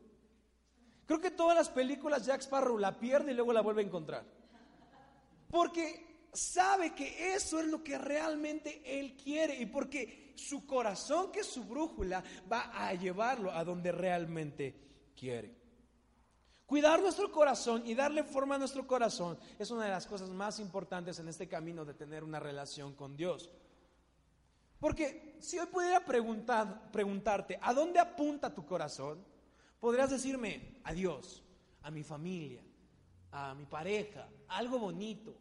Creo 1.06 1.22
que 1.22 1.30
todas 1.30 1.56
las 1.56 1.70
películas 1.70 2.26
Jack 2.26 2.42
Sparrow 2.42 2.80
la 2.80 3.00
pierde 3.00 3.32
y 3.32 3.36
luego 3.36 3.54
la 3.54 3.62
vuelve 3.62 3.84
a 3.84 3.86
encontrar. 3.86 4.26
Porque 5.52 6.09
sabe 6.34 6.94
que 6.94 7.34
eso 7.34 7.60
es 7.60 7.68
lo 7.68 7.84
que 7.84 7.98
realmente 7.98 8.82
Él 8.86 9.16
quiere 9.16 9.60
y 9.60 9.66
porque 9.66 10.34
su 10.36 10.66
corazón, 10.66 11.32
que 11.32 11.42
es 11.42 11.48
su 11.48 11.64
brújula, 11.64 12.24
va 12.52 12.72
a 12.74 12.94
llevarlo 12.94 13.52
a 13.52 13.64
donde 13.64 13.92
realmente 13.92 15.12
quiere. 15.16 15.60
Cuidar 16.66 17.02
nuestro 17.02 17.32
corazón 17.32 17.82
y 17.86 17.96
darle 17.96 18.24
forma 18.24 18.56
a 18.56 18.60
nuestro 18.60 18.86
corazón 18.86 19.40
es 19.58 19.72
una 19.72 19.86
de 19.86 19.92
las 19.92 20.06
cosas 20.06 20.30
más 20.30 20.60
importantes 20.60 21.18
en 21.18 21.28
este 21.28 21.48
camino 21.48 21.84
de 21.84 21.96
tener 21.96 22.24
una 22.24 22.40
relación 22.40 22.94
con 22.94 23.18
Dios. 23.18 23.50
Porque 24.80 25.36
si 25.40 25.58
hoy 25.58 25.66
pudiera 25.66 26.06
preguntar, 26.06 26.92
preguntarte, 26.92 27.58
¿a 27.62 27.74
dónde 27.74 28.00
apunta 28.00 28.54
tu 28.54 28.66
corazón? 28.66 29.26
Podrías 29.80 30.12
decirme, 30.12 30.80
a 30.84 30.94
Dios, 30.94 31.44
a 31.82 31.92
mi 31.92 32.04
familia, 32.04 32.64
a 33.32 33.56
mi 33.56 33.66
pareja, 33.66 34.30
algo 34.48 34.78
bonito, 34.78 35.36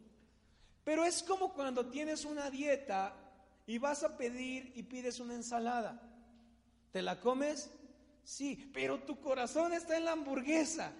pero 0.89 1.05
es 1.05 1.21
como 1.21 1.53
cuando 1.53 1.85
tienes 1.85 2.25
una 2.25 2.49
dieta 2.49 3.13
y 3.67 3.77
vas 3.77 4.01
a 4.01 4.17
pedir 4.17 4.73
y 4.75 4.81
pides 4.81 5.19
una 5.19 5.35
ensalada. 5.35 6.01
¿Te 6.91 7.03
la 7.03 7.19
comes? 7.19 7.69
Sí, 8.23 8.71
pero 8.73 9.03
tu 9.03 9.21
corazón 9.21 9.71
está 9.71 9.97
en 9.97 10.05
la 10.05 10.13
hamburguesa. 10.13 10.91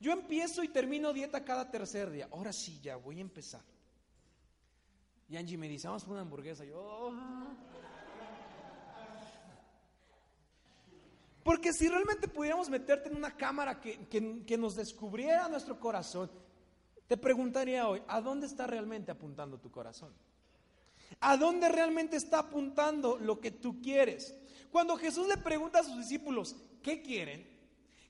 Yo 0.00 0.10
empiezo 0.10 0.64
y 0.64 0.68
termino 0.70 1.12
dieta 1.12 1.44
cada 1.44 1.70
tercer 1.70 2.10
día. 2.10 2.28
Ahora 2.32 2.52
sí, 2.52 2.80
ya 2.82 2.96
voy 2.96 3.18
a 3.18 3.20
empezar. 3.20 3.62
Y 5.28 5.36
Angie 5.36 5.56
me 5.56 5.68
dice, 5.68 5.86
vamos 5.86 6.02
por 6.02 6.14
una 6.14 6.22
hamburguesa. 6.22 6.64
Yo, 6.64 6.80
oh". 6.80 7.14
Porque 11.44 11.72
si 11.72 11.88
realmente 11.88 12.26
pudiéramos 12.26 12.68
meterte 12.68 13.08
en 13.08 13.14
una 13.14 13.36
cámara 13.36 13.80
que, 13.80 14.08
que 14.08 14.58
nos 14.58 14.74
descubriera 14.74 15.48
nuestro 15.48 15.78
corazón, 15.78 16.28
te 17.08 17.16
preguntaría 17.16 17.88
hoy, 17.88 18.02
¿a 18.06 18.20
dónde 18.20 18.46
está 18.46 18.66
realmente 18.66 19.10
apuntando 19.10 19.58
tu 19.58 19.70
corazón? 19.70 20.12
¿A 21.20 21.38
dónde 21.38 21.70
realmente 21.70 22.16
está 22.16 22.40
apuntando 22.40 23.16
lo 23.16 23.40
que 23.40 23.50
tú 23.50 23.80
quieres? 23.80 24.34
Cuando 24.70 24.96
Jesús 24.96 25.26
le 25.26 25.38
pregunta 25.38 25.80
a 25.80 25.84
sus 25.84 25.96
discípulos, 25.96 26.54
¿qué 26.82 27.00
quieren? 27.00 27.48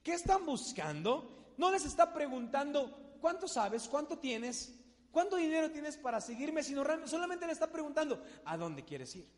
¿Qué 0.03 0.15
están 0.15 0.45
buscando? 0.45 1.55
No 1.57 1.71
les 1.71 1.85
está 1.85 2.13
preguntando, 2.13 3.17
¿cuánto 3.21 3.47
sabes? 3.47 3.87
¿Cuánto 3.89 4.19
tienes? 4.19 4.75
¿Cuánto 5.13 5.37
dinero 5.37 5.71
tienes 5.71 5.97
para 5.97 6.21
seguirme? 6.21 6.65
Sino 6.65 6.85
solamente 7.07 7.47
le 7.47 7.53
está 7.53 7.71
preguntando, 7.71 8.21
¿a 8.45 8.57
dónde 8.57 8.85
quieres 8.85 9.15
ir? 9.15 9.29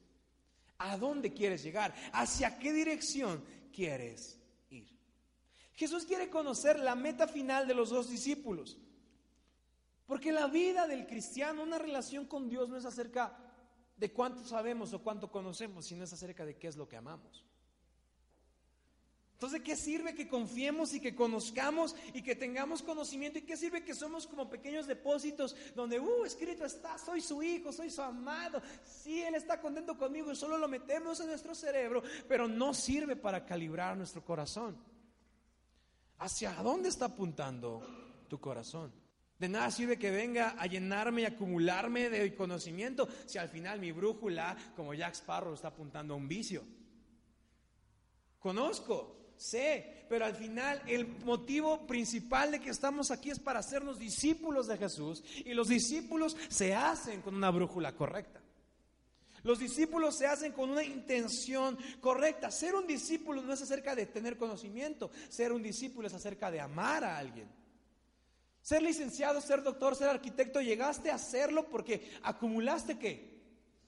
¿A 0.79 0.97
dónde 0.97 1.35
quieres 1.35 1.63
llegar? 1.63 1.95
¿Hacia 2.15 2.59
qué 2.59 2.73
dirección 2.73 3.45
quieres 3.71 4.41
ir? 4.71 4.89
Jesús 5.75 6.07
quiere 6.07 6.31
conocer 6.31 6.79
la 6.79 6.95
meta 6.95 7.29
final 7.29 7.69
de 7.69 7.75
los 7.75 7.91
dos 7.91 8.09
discípulos. 8.09 8.79
Porque 10.11 10.33
la 10.33 10.49
vida 10.49 10.89
del 10.89 11.07
cristiano, 11.07 11.63
una 11.63 11.79
relación 11.79 12.27
con 12.27 12.49
Dios 12.49 12.69
no 12.69 12.77
es 12.77 12.85
acerca 12.85 13.33
de 13.97 14.13
cuánto 14.13 14.45
sabemos 14.45 14.93
o 14.93 15.05
cuánto 15.05 15.31
conocemos, 15.31 15.87
sino 15.87 16.03
es 16.03 16.13
acerca 16.13 16.45
de 16.45 16.57
qué 16.57 16.67
es 16.67 16.75
lo 16.75 16.89
que 16.89 16.97
amamos. 16.97 17.47
Entonces, 19.35 19.61
¿qué 19.61 19.77
sirve 19.77 20.17
que 20.17 20.27
confiemos 20.27 20.95
y 20.95 21.01
que 21.01 21.15
conozcamos 21.15 21.95
y 22.13 22.23
que 22.23 22.35
tengamos 22.35 22.83
conocimiento? 22.83 23.39
¿Y 23.39 23.43
qué 23.43 23.57
sirve 23.57 23.85
que 23.85 23.95
somos 23.95 24.27
como 24.27 24.51
pequeños 24.51 24.89
depósitos 24.89 25.55
donde, 25.77 26.01
uh, 26.01 26.25
escrito 26.25 26.65
está, 26.65 26.99
soy 26.99 27.21
su 27.21 27.41
hijo, 27.41 27.71
soy 27.71 27.89
su 27.89 28.03
amado, 28.03 28.61
sí, 28.85 29.23
Él 29.23 29.37
está 29.37 29.61
contento 29.61 29.97
conmigo 29.97 30.33
y 30.33 30.35
solo 30.35 30.59
lo 30.59 30.67
metemos 30.67 31.21
en 31.21 31.29
nuestro 31.29 31.55
cerebro, 31.55 32.03
pero 32.27 32.49
no 32.49 32.75
sirve 32.75 33.15
para 33.15 33.47
calibrar 33.47 33.97
nuestro 33.97 34.25
corazón? 34.25 34.77
¿Hacia 36.19 36.53
dónde 36.65 36.89
está 36.89 37.05
apuntando 37.05 37.81
tu 38.27 38.41
corazón? 38.41 39.00
De 39.41 39.49
nada 39.49 39.71
sirve 39.71 39.99
que 39.99 40.11
venga 40.11 40.51
a 40.51 40.67
llenarme 40.67 41.23
y 41.23 41.25
acumularme 41.25 42.11
de 42.11 42.35
conocimiento 42.35 43.09
si 43.25 43.39
al 43.39 43.49
final 43.49 43.81
mi 43.81 43.91
brújula, 43.91 44.55
como 44.77 44.93
Jack 44.93 45.15
Sparrow, 45.15 45.55
está 45.55 45.69
apuntando 45.69 46.13
a 46.13 46.19
un 46.19 46.29
vicio. 46.29 46.63
Conozco, 48.39 49.33
sé, 49.37 50.05
pero 50.11 50.27
al 50.27 50.35
final 50.35 50.83
el 50.87 51.09
motivo 51.25 51.87
principal 51.87 52.51
de 52.51 52.61
que 52.61 52.69
estamos 52.69 53.11
aquí 53.11 53.31
es 53.31 53.39
para 53.39 53.61
hacernos 53.61 53.99
discípulos 53.99 54.67
de 54.67 54.77
Jesús 54.77 55.25
y 55.39 55.55
los 55.55 55.69
discípulos 55.69 56.37
se 56.51 56.75
hacen 56.75 57.23
con 57.23 57.35
una 57.35 57.51
brújula 57.51 57.97
correcta. 57.97 58.43
Los 59.43 59.59
discípulos 59.59 60.19
se 60.19 60.27
hacen 60.27 60.53
con 60.53 60.69
una 60.69 60.85
intención 60.85 61.79
correcta. 62.03 62.51
Ser 62.51 62.75
un 62.75 62.87
discípulo 62.87 63.41
no 63.41 63.55
es 63.55 63.63
acerca 63.63 63.95
de 63.95 64.05
tener 64.05 64.37
conocimiento, 64.37 65.11
ser 65.31 65.51
un 65.51 65.63
discípulo 65.63 66.09
es 66.09 66.13
acerca 66.13 66.51
de 66.51 66.61
amar 66.61 67.05
a 67.05 67.17
alguien. 67.17 67.60
Ser 68.63 68.83
licenciado, 68.83 69.41
ser 69.41 69.63
doctor, 69.63 69.97
ser 69.97 70.09
arquitecto, 70.09 70.61
llegaste 70.61 71.11
a 71.11 71.15
hacerlo 71.15 71.69
porque 71.69 72.11
acumulaste 72.23 72.99
qué? 72.99 73.41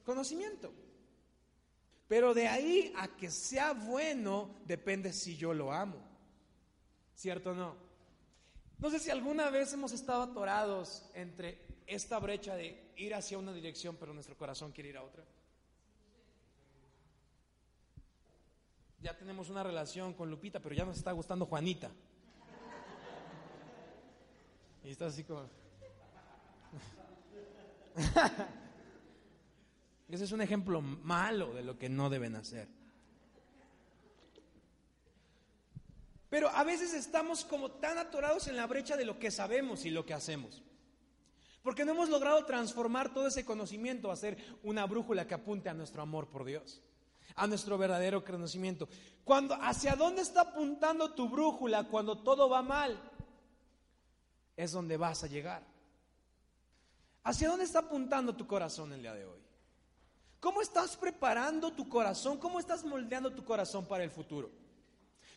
Conocimiento. 0.05 0.73
Pero 2.09 2.35
de 2.35 2.49
ahí 2.49 2.93
a 2.97 3.17
que 3.17 3.31
sea 3.31 3.73
bueno 3.73 4.57
depende 4.67 5.13
si 5.13 5.37
yo 5.37 5.55
lo 5.55 5.73
amo. 5.73 5.97
¿Cierto 7.15 7.51
o 7.51 7.55
no? 7.55 7.77
No 8.79 8.91
sé 8.91 8.99
si 8.99 9.11
alguna 9.11 9.49
vez 9.51 9.73
hemos 9.73 9.93
estado 9.93 10.23
atorados 10.23 11.09
entre 11.15 11.65
esta 11.87 12.19
brecha 12.19 12.57
de 12.57 12.93
ir 12.97 13.15
hacia 13.15 13.39
una 13.39 13.53
dirección 13.53 13.97
pero 13.97 14.13
nuestro 14.13 14.37
corazón 14.37 14.73
quiere 14.73 14.91
ir 14.91 14.97
a 14.97 15.03
otra. 15.03 15.25
Ya 19.01 19.17
tenemos 19.17 19.51
una 19.51 19.63
relación 19.63 20.15
con 20.15 20.31
Lupita, 20.31 20.61
pero 20.61 20.75
ya 20.75 20.85
nos 20.85 20.97
está 20.97 21.13
gustando 21.13 21.47
Juanita. 21.47 21.91
Y 24.85 24.91
estás 24.91 25.13
así 25.15 25.25
como... 25.25 25.49
Ese 30.09 30.25
es 30.25 30.33
un 30.33 30.43
ejemplo 30.43 30.81
malo 30.81 31.55
de 31.55 31.63
lo 31.63 31.79
que 31.79 31.89
no 31.89 32.11
deben 32.11 32.37
hacer. 32.37 32.69
Pero 36.29 36.49
a 36.49 36.65
veces 36.65 36.95
estamos 36.95 37.45
como 37.45 37.71
tan 37.73 37.99
atorados 37.99 38.49
en 38.49 38.57
la 38.57 38.67
brecha 38.67 38.97
de 38.97 39.05
lo 39.05 39.19
que 39.19 39.31
sabemos 39.31 39.85
y 39.85 39.91
lo 39.91 40.07
que 40.07 40.15
hacemos. 40.15 40.63
Porque 41.63 41.85
no 41.85 41.93
hemos 41.93 42.09
logrado 42.09 42.45
transformar 42.45 43.13
todo 43.13 43.27
ese 43.27 43.45
conocimiento 43.45 44.11
a 44.11 44.17
ser 44.17 44.37
una 44.63 44.87
brújula 44.87 45.27
que 45.27 45.35
apunte 45.35 45.69
a 45.69 45.75
nuestro 45.75 46.03
amor 46.03 46.29
por 46.29 46.45
Dios, 46.45 46.81
a 47.37 47.47
nuestro 47.47 47.79
verdadero 47.79 48.25
conocimiento. 48.25 48.89
Cuando 49.25 49.55
hacia 49.55 49.95
dónde 49.95 50.23
está 50.23 50.41
apuntando 50.41 51.13
tu 51.13 51.29
brújula 51.29 51.85
cuando 51.85 52.19
todo 52.19 52.49
va 52.49 52.63
mal? 52.63 53.12
Es 54.57 54.73
donde 54.73 54.97
vas 54.97 55.25
a 55.25 55.27
llegar. 55.27 55.63
¿Hacia 57.25 57.49
dónde 57.49 57.65
está 57.65 57.81
apuntando 57.81 58.35
tu 58.35 58.47
corazón 58.47 58.93
el 58.93 59.03
día 59.03 59.15
de 59.15 59.25
hoy? 59.25 59.41
¿Cómo 60.41 60.61
estás 60.61 60.97
preparando 60.97 61.73
tu 61.73 61.89
corazón? 61.89 62.39
¿Cómo 62.39 62.59
estás 62.59 62.85
moldeando 62.85 63.33
tu 63.33 63.45
corazón 63.45 63.87
para 63.87 64.03
el 64.03 64.11
futuro? 64.11 64.51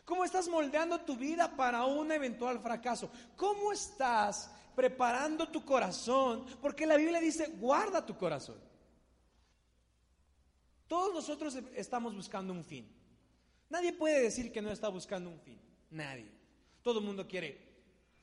¿Cómo 0.04 0.24
estás 0.24 0.48
moldeando 0.48 1.00
tu 1.00 1.16
vida 1.16 1.54
para 1.56 1.84
un 1.84 2.10
eventual 2.10 2.60
fracaso? 2.60 3.10
¿Cómo 3.36 3.72
estás 3.72 4.50
preparando 4.74 5.48
tu 5.48 5.64
corazón? 5.64 6.44
Porque 6.60 6.86
la 6.86 6.96
Biblia 6.96 7.20
dice, 7.20 7.52
guarda 7.58 8.04
tu 8.04 8.16
corazón. 8.16 8.56
Todos 10.88 11.14
nosotros 11.14 11.56
estamos 11.74 12.14
buscando 12.14 12.52
un 12.52 12.64
fin. 12.64 12.92
Nadie 13.68 13.92
puede 13.92 14.22
decir 14.22 14.52
que 14.52 14.62
no 14.62 14.70
está 14.70 14.88
buscando 14.88 15.30
un 15.30 15.40
fin. 15.40 15.60
Nadie. 15.90 16.30
Todo 16.82 17.00
el 17.00 17.04
mundo 17.04 17.26
quiere 17.26 17.65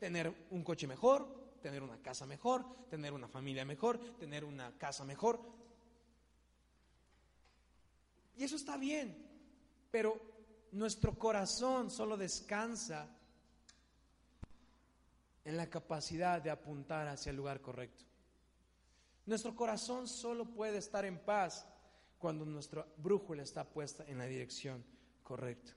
tener 0.03 0.35
un 0.49 0.65
coche 0.65 0.85
mejor, 0.85 1.25
tener 1.61 1.81
una 1.81 1.97
casa 2.01 2.25
mejor, 2.25 2.65
tener 2.89 3.13
una 3.13 3.29
familia 3.29 3.63
mejor, 3.63 3.97
tener 4.19 4.43
una 4.43 4.77
casa 4.77 5.05
mejor. 5.05 5.39
Y 8.35 8.43
eso 8.43 8.57
está 8.57 8.75
bien, 8.75 9.15
pero 9.91 10.19
nuestro 10.73 11.17
corazón 11.17 11.89
solo 11.89 12.17
descansa 12.17 13.07
en 15.45 15.55
la 15.55 15.69
capacidad 15.69 16.41
de 16.41 16.49
apuntar 16.49 17.07
hacia 17.07 17.29
el 17.29 17.37
lugar 17.37 17.61
correcto. 17.61 18.03
Nuestro 19.25 19.55
corazón 19.55 20.09
solo 20.09 20.43
puede 20.43 20.79
estar 20.79 21.05
en 21.05 21.17
paz 21.17 21.65
cuando 22.19 22.43
nuestra 22.43 22.85
brújula 22.97 23.41
está 23.41 23.63
puesta 23.63 24.03
en 24.05 24.17
la 24.17 24.25
dirección 24.25 24.83
correcta. 25.23 25.71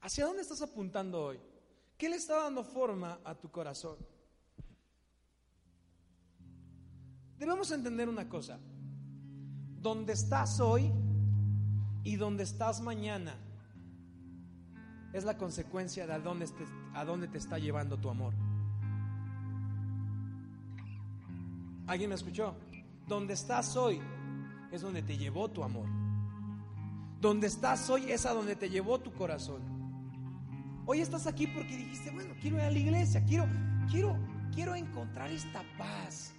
¿Hacia 0.00 0.26
dónde 0.26 0.42
estás 0.42 0.62
apuntando 0.62 1.22
hoy? 1.22 1.40
¿Qué 1.98 2.08
le 2.08 2.14
está 2.14 2.44
dando 2.44 2.62
forma 2.62 3.18
a 3.24 3.34
tu 3.34 3.50
corazón? 3.50 3.96
Debemos 7.36 7.72
entender 7.72 8.08
una 8.08 8.28
cosa. 8.28 8.60
Donde 9.80 10.12
estás 10.12 10.60
hoy 10.60 10.92
y 12.04 12.14
donde 12.14 12.44
estás 12.44 12.80
mañana 12.80 13.34
es 15.12 15.24
la 15.24 15.36
consecuencia 15.36 16.06
de 16.06 16.12
a 16.12 16.18
dónde, 16.20 16.46
te, 16.46 16.64
a 16.94 17.04
dónde 17.04 17.26
te 17.26 17.38
está 17.38 17.58
llevando 17.58 17.96
tu 17.96 18.08
amor. 18.08 18.32
¿Alguien 21.88 22.10
me 22.10 22.14
escuchó? 22.14 22.54
Donde 23.08 23.34
estás 23.34 23.76
hoy 23.76 24.00
es 24.70 24.82
donde 24.82 25.02
te 25.02 25.16
llevó 25.16 25.50
tu 25.50 25.64
amor. 25.64 25.88
Donde 27.20 27.48
estás 27.48 27.90
hoy 27.90 28.12
es 28.12 28.24
a 28.24 28.34
donde 28.34 28.54
te 28.54 28.70
llevó 28.70 29.00
tu 29.00 29.12
corazón. 29.12 29.77
Hoy 30.90 31.02
estás 31.02 31.26
aquí 31.26 31.46
porque 31.46 31.76
dijiste, 31.76 32.10
bueno, 32.10 32.34
quiero 32.40 32.56
ir 32.56 32.62
a 32.62 32.70
la 32.70 32.78
iglesia, 32.78 33.22
quiero, 33.22 33.46
quiero, 33.90 34.16
quiero 34.54 34.74
encontrar 34.74 35.30
esta 35.30 35.62
paz. 35.76 36.32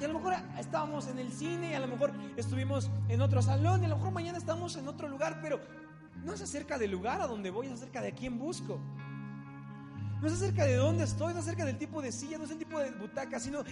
Y 0.00 0.04
a 0.04 0.08
lo 0.08 0.14
mejor 0.14 0.32
estábamos 0.58 1.06
en 1.08 1.18
el 1.18 1.30
cine, 1.30 1.72
y 1.72 1.74
a 1.74 1.80
lo 1.80 1.88
mejor 1.88 2.14
estuvimos 2.38 2.90
en 3.10 3.20
otro 3.20 3.42
salón, 3.42 3.82
y 3.82 3.84
a 3.84 3.88
lo 3.88 3.96
mejor 3.96 4.12
mañana 4.14 4.38
estamos 4.38 4.76
en 4.76 4.88
otro 4.88 5.08
lugar, 5.08 5.40
pero 5.42 5.60
no 6.24 6.32
es 6.32 6.40
acerca 6.40 6.78
del 6.78 6.90
lugar 6.90 7.20
a 7.20 7.26
donde 7.26 7.50
voy, 7.50 7.66
es 7.66 7.74
acerca 7.74 8.00
de 8.00 8.12
quién 8.12 8.38
busco. 8.38 8.80
No 10.22 10.26
es 10.26 10.32
acerca 10.32 10.64
de 10.64 10.76
dónde 10.76 11.04
estoy, 11.04 11.34
no 11.34 11.40
es 11.40 11.44
acerca 11.44 11.66
del 11.66 11.76
tipo 11.76 12.00
de 12.00 12.12
silla, 12.12 12.38
no 12.38 12.44
es 12.44 12.50
el 12.50 12.58
tipo 12.58 12.78
de 12.78 12.92
butaca, 12.92 13.38
sino 13.38 13.62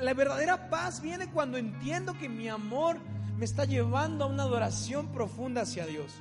la 0.00 0.14
verdadera 0.14 0.70
paz 0.70 1.02
viene 1.02 1.30
cuando 1.30 1.58
entiendo 1.58 2.14
que 2.14 2.30
mi 2.30 2.48
amor 2.48 2.96
me 3.36 3.44
está 3.44 3.66
llevando 3.66 4.24
a 4.24 4.28
una 4.28 4.44
adoración 4.44 5.08
profunda 5.08 5.60
hacia 5.60 5.84
Dios. 5.84 6.14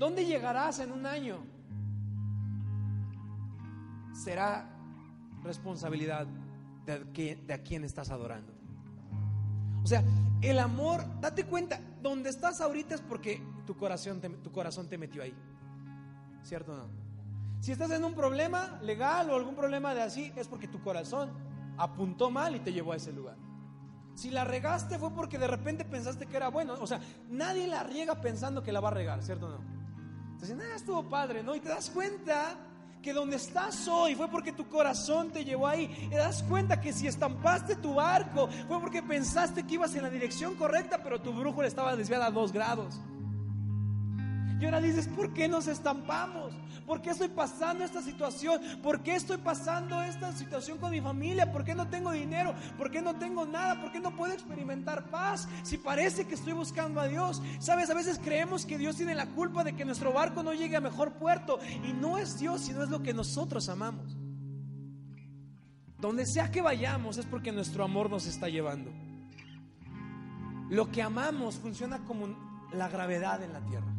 ¿Dónde 0.00 0.24
llegarás 0.24 0.78
en 0.78 0.92
un 0.92 1.04
año? 1.04 1.44
Será 4.14 4.66
responsabilidad 5.42 6.26
de, 6.86 7.52
a 7.52 7.58
quién 7.58 7.84
estás 7.84 8.08
adorando. 8.08 8.50
O 9.84 9.86
sea, 9.86 10.02
el 10.40 10.58
amor, 10.58 11.04
date 11.20 11.44
cuenta, 11.44 11.78
donde 12.00 12.30
estás 12.30 12.62
ahorita 12.62 12.94
es 12.94 13.02
porque 13.02 13.42
tu 13.66 13.76
corazón 13.76 14.22
tu 14.42 14.50
corazón 14.50 14.88
te 14.88 14.96
metió 14.96 15.22
ahí. 15.22 15.34
¿Cierto 16.44 16.72
o 16.72 16.76
no? 16.78 16.88
Si 17.60 17.70
estás 17.70 17.90
en 17.90 18.02
un 18.02 18.14
problema 18.14 18.80
legal 18.80 19.28
o 19.28 19.36
algún 19.36 19.54
problema 19.54 19.92
de 19.92 20.00
así, 20.00 20.32
es 20.34 20.48
porque 20.48 20.66
tu 20.66 20.80
corazón 20.80 21.28
apuntó 21.76 22.30
mal 22.30 22.56
y 22.56 22.60
te 22.60 22.72
llevó 22.72 22.92
a 22.92 22.96
ese 22.96 23.12
lugar. 23.12 23.36
Si 24.14 24.30
la 24.30 24.44
regaste 24.44 24.98
fue 24.98 25.10
porque 25.10 25.36
de 25.36 25.46
repente 25.46 25.84
pensaste 25.84 26.24
que 26.24 26.38
era 26.38 26.48
bueno. 26.48 26.76
O 26.80 26.86
sea, 26.86 27.02
nadie 27.28 27.66
la 27.66 27.82
riega 27.82 28.22
pensando 28.22 28.62
que 28.62 28.72
la 28.72 28.80
va 28.80 28.88
a 28.88 28.92
regar, 28.92 29.22
¿cierto 29.22 29.46
o 29.46 29.50
no? 29.50 29.79
Entonces, 30.40 30.56
nada, 30.56 30.74
estuvo 30.74 31.02
padre, 31.02 31.42
¿no? 31.42 31.54
Y 31.54 31.60
te 31.60 31.68
das 31.68 31.90
cuenta 31.90 32.56
que 33.02 33.12
donde 33.12 33.36
estás 33.36 33.86
hoy 33.88 34.14
fue 34.14 34.26
porque 34.28 34.52
tu 34.52 34.66
corazón 34.70 35.30
te 35.30 35.44
llevó 35.44 35.68
ahí. 35.68 36.08
Te 36.08 36.16
das 36.16 36.42
cuenta 36.44 36.80
que 36.80 36.94
si 36.94 37.06
estampaste 37.06 37.76
tu 37.76 37.96
barco 37.96 38.48
fue 38.66 38.80
porque 38.80 39.02
pensaste 39.02 39.66
que 39.66 39.74
ibas 39.74 39.94
en 39.96 40.02
la 40.02 40.08
dirección 40.08 40.54
correcta, 40.54 41.02
pero 41.02 41.20
tu 41.20 41.34
brújula 41.34 41.68
estaba 41.68 41.94
desviada 41.94 42.24
a 42.24 42.30
dos 42.30 42.52
grados. 42.52 43.02
Y 44.58 44.64
ahora 44.64 44.80
dices, 44.80 45.08
¿por 45.08 45.34
qué 45.34 45.46
nos 45.46 45.66
estampamos? 45.66 46.54
¿Por 46.90 47.02
qué 47.02 47.10
estoy 47.10 47.28
pasando 47.28 47.84
esta 47.84 48.02
situación? 48.02 48.60
¿Por 48.82 49.00
qué 49.04 49.14
estoy 49.14 49.36
pasando 49.36 50.02
esta 50.02 50.32
situación 50.32 50.76
con 50.78 50.90
mi 50.90 51.00
familia? 51.00 51.52
¿Por 51.52 51.64
qué 51.64 51.72
no 51.72 51.86
tengo 51.86 52.10
dinero? 52.10 52.52
¿Por 52.76 52.90
qué 52.90 53.00
no 53.00 53.14
tengo 53.14 53.46
nada? 53.46 53.80
¿Por 53.80 53.92
qué 53.92 54.00
no 54.00 54.16
puedo 54.16 54.32
experimentar 54.32 55.08
paz? 55.08 55.46
Si 55.62 55.78
parece 55.78 56.26
que 56.26 56.34
estoy 56.34 56.52
buscando 56.52 57.00
a 57.00 57.06
Dios. 57.06 57.42
Sabes, 57.60 57.90
a 57.90 57.94
veces 57.94 58.18
creemos 58.18 58.66
que 58.66 58.76
Dios 58.76 58.96
tiene 58.96 59.14
la 59.14 59.26
culpa 59.26 59.62
de 59.62 59.76
que 59.76 59.84
nuestro 59.84 60.12
barco 60.12 60.42
no 60.42 60.52
llegue 60.52 60.74
a 60.74 60.80
mejor 60.80 61.12
puerto. 61.12 61.60
Y 61.88 61.92
no 61.92 62.18
es 62.18 62.40
Dios, 62.40 62.62
sino 62.62 62.82
es 62.82 62.90
lo 62.90 63.04
que 63.04 63.14
nosotros 63.14 63.68
amamos. 63.68 64.16
Donde 65.96 66.26
sea 66.26 66.50
que 66.50 66.60
vayamos 66.60 67.18
es 67.18 67.26
porque 67.26 67.52
nuestro 67.52 67.84
amor 67.84 68.10
nos 68.10 68.26
está 68.26 68.48
llevando. 68.48 68.90
Lo 70.68 70.90
que 70.90 71.02
amamos 71.02 71.54
funciona 71.54 72.00
como 72.00 72.36
la 72.72 72.88
gravedad 72.88 73.44
en 73.44 73.52
la 73.52 73.60
tierra. 73.60 73.94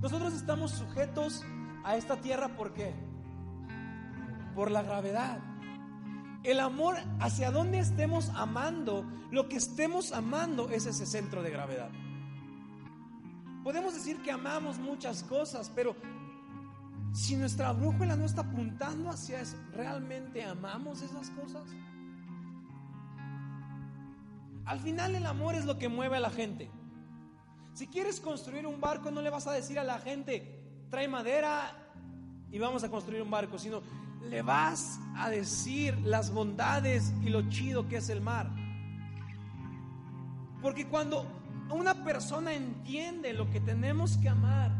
Nosotros 0.00 0.34
estamos 0.34 0.72
sujetos 0.72 1.44
a 1.84 1.96
esta 1.96 2.20
tierra 2.20 2.56
¿por 2.56 2.72
qué? 2.72 2.94
Por 4.54 4.70
la 4.70 4.82
gravedad. 4.82 5.38
El 6.42 6.60
amor 6.60 6.96
hacia 7.20 7.50
donde 7.50 7.78
estemos 7.78 8.30
amando, 8.30 9.04
lo 9.30 9.48
que 9.48 9.56
estemos 9.56 10.12
amando 10.12 10.68
es 10.70 10.86
ese 10.86 11.06
centro 11.06 11.42
de 11.42 11.50
gravedad. 11.50 11.90
Podemos 13.62 13.94
decir 13.94 14.20
que 14.22 14.32
amamos 14.32 14.78
muchas 14.78 15.22
cosas, 15.22 15.70
pero 15.74 15.94
si 17.12 17.36
nuestra 17.36 17.72
brújula 17.72 18.16
no 18.16 18.24
está 18.24 18.40
apuntando 18.40 19.10
hacia 19.10 19.40
eso, 19.40 19.56
¿realmente 19.72 20.42
amamos 20.42 21.02
esas 21.02 21.30
cosas? 21.30 21.62
Al 24.64 24.80
final 24.80 25.14
el 25.14 25.26
amor 25.26 25.54
es 25.54 25.64
lo 25.64 25.78
que 25.78 25.88
mueve 25.88 26.16
a 26.16 26.20
la 26.20 26.30
gente. 26.30 26.70
Si 27.74 27.86
quieres 27.86 28.20
construir 28.20 28.66
un 28.66 28.80
barco, 28.80 29.10
no 29.10 29.22
le 29.22 29.30
vas 29.30 29.46
a 29.46 29.52
decir 29.52 29.78
a 29.78 29.84
la 29.84 29.98
gente, 29.98 30.61
trae 30.92 31.08
madera 31.08 31.72
y 32.50 32.58
vamos 32.58 32.84
a 32.84 32.90
construir 32.90 33.22
un 33.22 33.30
barco, 33.30 33.58
sino 33.58 33.80
le 34.28 34.42
vas 34.42 35.00
a 35.16 35.30
decir 35.30 35.98
las 36.00 36.30
bondades 36.30 37.14
y 37.22 37.30
lo 37.30 37.48
chido 37.48 37.88
que 37.88 37.96
es 37.96 38.10
el 38.10 38.20
mar. 38.20 38.50
Porque 40.60 40.86
cuando 40.86 41.26
una 41.70 42.04
persona 42.04 42.52
entiende 42.52 43.32
lo 43.32 43.48
que 43.48 43.58
tenemos 43.58 44.18
que 44.18 44.28
amar, 44.28 44.70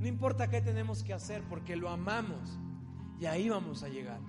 no 0.00 0.06
importa 0.06 0.48
qué 0.48 0.62
tenemos 0.62 1.02
que 1.02 1.12
hacer, 1.12 1.42
porque 1.42 1.76
lo 1.76 1.90
amamos 1.90 2.58
y 3.20 3.26
ahí 3.26 3.50
vamos 3.50 3.82
a 3.82 3.90
llegar. 3.90 4.20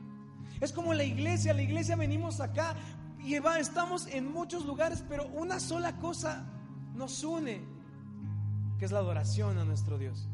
Es 0.60 0.74
como 0.74 0.94
la 0.94 1.06
iglesia, 1.06 1.54
la 1.54 1.62
iglesia 1.62 1.96
venimos 1.96 2.42
acá 2.42 2.76
y 3.24 3.36
estamos 3.36 4.06
en 4.08 4.30
muchos 4.30 4.66
lugares, 4.66 5.02
pero 5.08 5.28
una 5.28 5.62
sola 5.62 5.96
cosa 5.96 6.46
nos 6.94 7.24
une, 7.24 7.62
que 8.78 8.84
es 8.84 8.92
la 8.92 9.00
adoración 9.00 9.58
a 9.60 9.64
nuestro 9.64 9.98
Dios. 9.98 10.28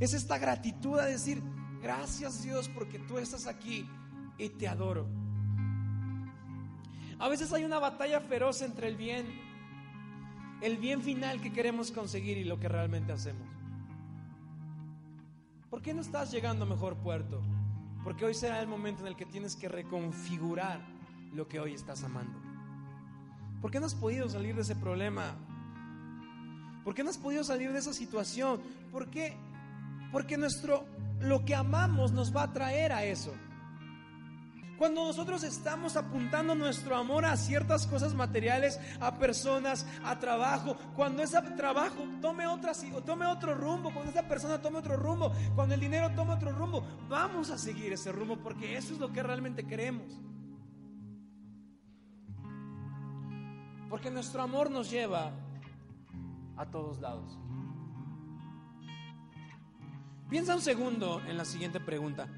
Es 0.00 0.14
esta 0.14 0.38
gratitud 0.38 0.98
a 0.98 1.06
decir, 1.06 1.42
gracias 1.82 2.42
Dios 2.42 2.68
porque 2.68 2.98
tú 2.98 3.18
estás 3.18 3.46
aquí 3.46 3.88
y 4.38 4.48
te 4.48 4.68
adoro. 4.68 5.08
A 7.18 7.28
veces 7.28 7.52
hay 7.52 7.64
una 7.64 7.78
batalla 7.78 8.20
feroz 8.20 8.62
entre 8.62 8.88
el 8.88 8.96
bien, 8.96 9.26
el 10.62 10.76
bien 10.76 11.02
final 11.02 11.40
que 11.40 11.52
queremos 11.52 11.90
conseguir 11.90 12.38
y 12.38 12.44
lo 12.44 12.60
que 12.60 12.68
realmente 12.68 13.12
hacemos. 13.12 13.46
¿Por 15.68 15.82
qué 15.82 15.92
no 15.92 16.00
estás 16.00 16.30
llegando 16.30 16.64
a 16.64 16.68
mejor 16.68 16.96
puerto? 16.96 17.42
Porque 18.04 18.24
hoy 18.24 18.34
será 18.34 18.60
el 18.60 18.68
momento 18.68 19.02
en 19.02 19.08
el 19.08 19.16
que 19.16 19.26
tienes 19.26 19.56
que 19.56 19.68
reconfigurar 19.68 20.80
lo 21.34 21.48
que 21.48 21.60
hoy 21.60 21.74
estás 21.74 22.04
amando. 22.04 22.38
¿Por 23.60 23.70
qué 23.70 23.80
no 23.80 23.86
has 23.86 23.94
podido 23.94 24.28
salir 24.28 24.54
de 24.54 24.62
ese 24.62 24.76
problema 24.76 25.34
¿Por 26.88 26.94
qué 26.94 27.04
no 27.04 27.10
has 27.10 27.18
podido 27.18 27.44
salir 27.44 27.70
de 27.70 27.80
esa 27.80 27.92
situación? 27.92 28.62
¿Por 28.90 29.10
qué? 29.10 29.36
Porque 30.12 30.36
nuestro 30.36 30.86
lo 31.20 31.44
que 31.44 31.54
amamos 31.54 32.12
nos 32.12 32.34
va 32.34 32.44
a 32.44 32.52
traer 32.52 32.92
a 32.92 33.04
eso. 33.04 33.34
Cuando 34.78 35.04
nosotros 35.04 35.42
estamos 35.42 35.96
apuntando 35.96 36.54
nuestro 36.54 36.94
amor 36.94 37.24
a 37.24 37.36
ciertas 37.36 37.84
cosas 37.88 38.14
materiales, 38.14 38.78
a 39.00 39.18
personas, 39.18 39.84
a 40.04 40.20
trabajo, 40.20 40.76
cuando 40.94 41.20
ese 41.20 41.42
trabajo 41.56 42.06
tome 42.22 42.46
otra, 42.46 42.72
tome 43.04 43.26
otro 43.26 43.56
rumbo, 43.56 43.92
cuando 43.92 44.12
esa 44.12 44.28
persona 44.28 44.62
tome 44.62 44.78
otro 44.78 44.96
rumbo, 44.96 45.32
cuando 45.56 45.74
el 45.74 45.80
dinero 45.80 46.12
tome 46.14 46.32
otro 46.32 46.52
rumbo, 46.52 46.84
vamos 47.08 47.50
a 47.50 47.58
seguir 47.58 47.92
ese 47.92 48.12
rumbo 48.12 48.36
porque 48.36 48.76
eso 48.76 48.92
es 48.92 49.00
lo 49.00 49.12
que 49.12 49.20
realmente 49.20 49.66
queremos. 49.66 50.16
Porque 53.90 54.12
nuestro 54.12 54.42
amor 54.42 54.70
nos 54.70 54.88
lleva 54.90 55.32
a 56.56 56.66
todos 56.66 57.00
lados. 57.00 57.36
Piensa 60.28 60.54
un 60.54 60.60
segundo 60.60 61.22
en 61.26 61.38
la 61.38 61.44
siguiente 61.46 61.80
pregunta. 61.80 62.28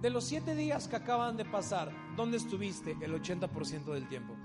De 0.00 0.10
los 0.10 0.24
siete 0.24 0.54
días 0.54 0.86
que 0.86 0.94
acaban 0.94 1.36
de 1.36 1.44
pasar, 1.44 1.90
¿dónde 2.16 2.36
estuviste 2.36 2.96
el 3.00 3.20
80% 3.20 3.92
del 3.92 4.08
tiempo? 4.08 4.36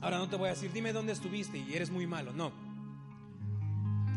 Ahora 0.00 0.18
no 0.18 0.28
te 0.28 0.36
voy 0.36 0.46
a 0.46 0.52
decir, 0.52 0.72
dime 0.72 0.92
dónde 0.92 1.12
estuviste 1.12 1.58
y 1.58 1.74
eres 1.74 1.90
muy 1.90 2.06
malo, 2.06 2.32
no. 2.32 2.52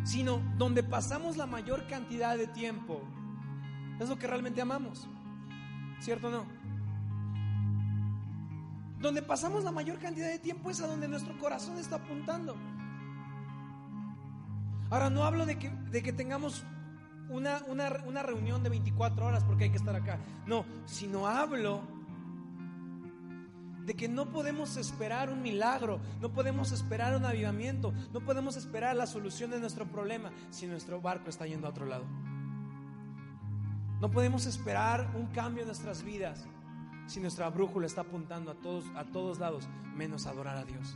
Sino 0.05 0.41
donde 0.57 0.83
pasamos 0.83 1.35
la 1.35 1.47
mayor 1.47 1.85
cantidad 1.87 2.37
de 2.37 2.47
tiempo 2.47 3.01
es 3.99 4.07
lo 4.07 4.17
que 4.17 4.27
realmente 4.27 4.61
amamos. 4.61 5.05
¿Cierto 5.99 6.27
o 6.27 6.31
no? 6.31 6.58
Donde 8.99 9.21
pasamos 9.21 9.63
la 9.63 9.71
mayor 9.71 9.97
cantidad 9.97 10.27
de 10.27 10.39
tiempo 10.39 10.69
es 10.69 10.81
a 10.81 10.87
donde 10.87 11.07
nuestro 11.07 11.37
corazón 11.37 11.77
está 11.77 11.95
apuntando. 11.95 12.55
Ahora 14.89 15.09
no 15.09 15.23
hablo 15.23 15.45
de 15.45 15.57
que, 15.57 15.69
de 15.69 16.03
que 16.03 16.11
tengamos 16.11 16.65
una, 17.29 17.61
una, 17.67 18.23
reunión 18.23 18.63
de 18.63 18.69
24 18.69 19.25
horas 19.25 19.43
porque 19.43 19.65
hay 19.65 19.69
que 19.69 19.77
estar 19.77 19.95
acá. 19.95 20.19
No, 20.47 20.65
sino 20.85 21.27
hablo 21.27 21.81
de 23.85 23.93
que 23.93 24.09
no 24.09 24.29
podemos 24.29 24.77
esperar 24.77 25.29
un 25.29 25.41
milagro, 25.41 25.99
no 26.19 26.31
podemos 26.31 26.71
esperar 26.71 27.15
un 27.15 27.25
avivamiento, 27.25 27.93
no 28.11 28.19
podemos 28.19 28.57
esperar 28.57 28.95
la 28.95 29.07
solución 29.07 29.51
de 29.51 29.59
nuestro 29.59 29.85
problema 29.87 30.31
si 30.49 30.67
nuestro 30.67 31.01
barco 31.01 31.29
está 31.29 31.47
yendo 31.47 31.67
a 31.67 31.69
otro 31.69 31.85
lado. 31.85 32.05
No 34.01 34.11
podemos 34.11 34.45
esperar 34.45 35.11
un 35.15 35.27
cambio 35.27 35.61
en 35.61 35.67
nuestras 35.67 36.03
vidas 36.03 36.45
si 37.09 37.19
nuestra 37.19 37.49
brújula 37.49 37.87
está 37.87 38.01
apuntando 38.01 38.51
a 38.51 38.53
todos, 38.53 38.85
a 38.95 39.03
todos 39.03 39.39
lados, 39.39 39.67
menos 39.95 40.27
adorar 40.27 40.57
a 40.57 40.63
Dios. 40.63 40.95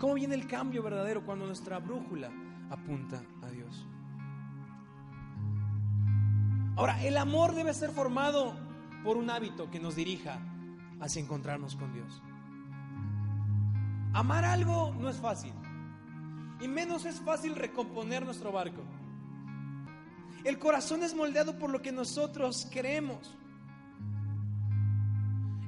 ¿Cómo 0.00 0.14
viene 0.14 0.34
el 0.34 0.48
cambio 0.48 0.82
verdadero 0.82 1.24
cuando 1.24 1.46
nuestra 1.46 1.78
brújula 1.78 2.30
apunta 2.68 3.22
a 3.42 3.50
Dios? 3.50 3.86
Ahora, 6.74 7.00
el 7.04 7.16
amor 7.16 7.54
debe 7.54 7.72
ser 7.72 7.90
formado 7.90 8.54
por 9.04 9.16
un 9.16 9.30
hábito 9.30 9.70
que 9.70 9.78
nos 9.78 9.94
dirija 9.94 10.40
hacia 11.00 11.22
encontrarnos 11.22 11.76
con 11.76 11.92
Dios. 11.94 12.20
Amar 14.12 14.44
algo 14.44 14.94
no 14.98 15.08
es 15.08 15.18
fácil. 15.18 15.52
Y 16.60 16.66
menos 16.66 17.04
es 17.04 17.20
fácil 17.20 17.54
recomponer 17.54 18.24
nuestro 18.24 18.50
barco. 18.50 18.82
El 20.42 20.58
corazón 20.58 21.04
es 21.04 21.14
moldeado 21.14 21.56
por 21.56 21.70
lo 21.70 21.80
que 21.80 21.92
nosotros 21.92 22.66
queremos. 22.66 23.36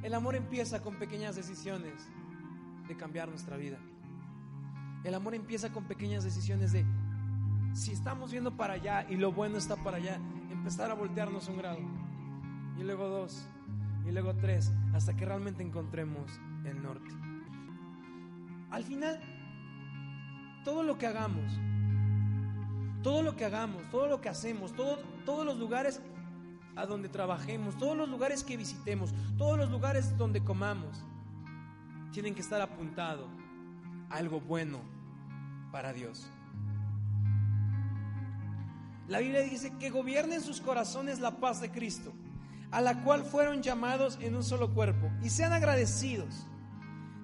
El 0.03 0.15
amor 0.15 0.37
empieza 0.37 0.81
con 0.81 0.97
pequeñas 0.97 1.35
decisiones 1.37 2.09
de 2.87 2.97
cambiar 2.97 3.29
nuestra 3.29 3.57
vida. 3.57 3.79
El 5.05 5.15
amor 5.15 5.35
empieza 5.35 5.71
con 5.73 5.85
pequeñas 5.85 6.25
decisiones 6.25 6.73
de, 6.73 6.85
si 7.73 7.93
estamos 7.93 8.31
viendo 8.31 8.57
para 8.57 8.75
allá 8.75 9.07
y 9.09 9.17
lo 9.17 9.33
bueno 9.33 9.59
está 9.59 9.77
para 9.77 9.97
allá, 9.97 10.19
empezar 10.51 10.91
a 10.91 10.95
voltearnos 10.95 11.49
un 11.49 11.59
grado. 11.59 11.81
Y 12.79 12.83
luego 12.83 13.09
dos, 13.09 13.47
y 14.07 14.13
luego 14.13 14.35
tres, 14.35 14.73
hasta 14.95 15.17
que 15.17 15.25
realmente 15.25 15.63
encontremos 15.63 16.41
el 16.65 16.83
norte. 16.83 17.11
Al 18.71 18.85
final, 18.85 19.21
todo 20.65 20.83
lo 20.83 20.99
que 20.99 21.07
hagamos, 21.07 21.53
todo 23.03 23.23
lo 23.23 23.37
que 23.37 23.45
hagamos, 23.45 23.89
todo 23.91 24.07
lo 24.07 24.21
que 24.21 24.29
hacemos, 24.29 24.75
todos 24.75 25.47
los 25.47 25.59
lugares 25.59 26.03
a 26.79 26.87
donde 26.87 27.09
trabajemos, 27.09 27.77
todos 27.77 27.97
los 27.97 28.09
lugares 28.09 28.45
que 28.45 28.57
visitemos, 28.57 29.13
todos 29.37 29.59
los 29.59 29.71
lugares 29.71 30.17
donde 30.17 30.43
comamos, 30.43 31.05
tienen 32.13 32.35
que 32.35 32.41
estar 32.41 32.61
apuntados 32.61 33.29
a 34.09 34.17
algo 34.17 34.41
bueno 34.41 34.81
para 35.73 35.93
Dios. 35.93 36.27
La 39.09 39.19
Biblia 39.19 39.41
dice 39.41 39.73
que 39.79 39.91
gobiernen 39.91 40.41
sus 40.41 40.61
corazones 40.61 41.19
la 41.19 41.41
paz 41.41 41.61
de 41.61 41.71
Cristo 41.71 42.13
a 42.71 42.81
la 42.81 43.03
cual 43.03 43.25
fueron 43.25 43.63
llamados 43.63 44.19
en 44.21 44.37
un 44.37 44.45
solo 44.45 44.75
cuerpo, 44.75 45.11
y 45.23 45.31
sean 45.31 45.53
agradecidos. 45.53 46.47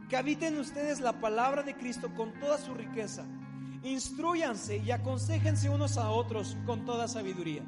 Que 0.08 0.16
habiten 0.16 0.58
ustedes 0.58 1.00
la 1.00 1.20
palabra 1.20 1.62
de 1.62 1.76
Cristo 1.76 2.14
con 2.14 2.32
toda 2.40 2.58
su 2.58 2.74
riqueza. 2.74 3.24
Instruyanse 3.82 4.78
y 4.78 4.90
aconsejense 4.90 5.68
unos 5.68 5.98
a 5.98 6.10
otros 6.10 6.56
con 6.66 6.84
toda 6.84 7.08
sabiduría. 7.08 7.62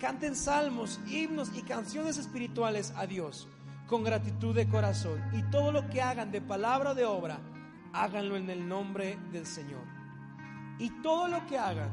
Canten 0.00 0.34
salmos, 0.34 0.98
himnos 1.06 1.50
y 1.54 1.62
canciones 1.62 2.18
espirituales 2.18 2.92
a 2.96 3.06
Dios 3.06 3.48
con 3.86 4.02
gratitud 4.02 4.54
de 4.54 4.68
corazón. 4.68 5.22
Y 5.32 5.42
todo 5.50 5.70
lo 5.70 5.88
que 5.88 6.02
hagan 6.02 6.32
de 6.32 6.40
palabra 6.40 6.90
o 6.90 6.94
de 6.94 7.04
obra, 7.04 7.40
háganlo 7.92 8.36
en 8.36 8.50
el 8.50 8.66
nombre 8.66 9.18
del 9.30 9.46
Señor. 9.46 9.84
Y 10.78 10.90
todo 11.02 11.28
lo 11.28 11.46
que 11.46 11.58
hagan 11.58 11.90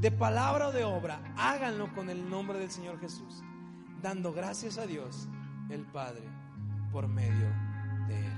de 0.00 0.10
palabra 0.10 0.68
o 0.68 0.72
de 0.72 0.84
obra, 0.84 1.22
háganlo 1.36 1.94
con 1.94 2.10
el 2.10 2.28
nombre 2.28 2.58
del 2.58 2.70
Señor 2.70 2.98
Jesús 3.00 3.42
dando 4.02 4.32
gracias 4.32 4.76
a 4.76 4.86
Dios, 4.86 5.28
el 5.70 5.86
Padre, 5.86 6.24
por 6.90 7.06
medio 7.06 7.48
de 8.08 8.26
Él. 8.26 8.32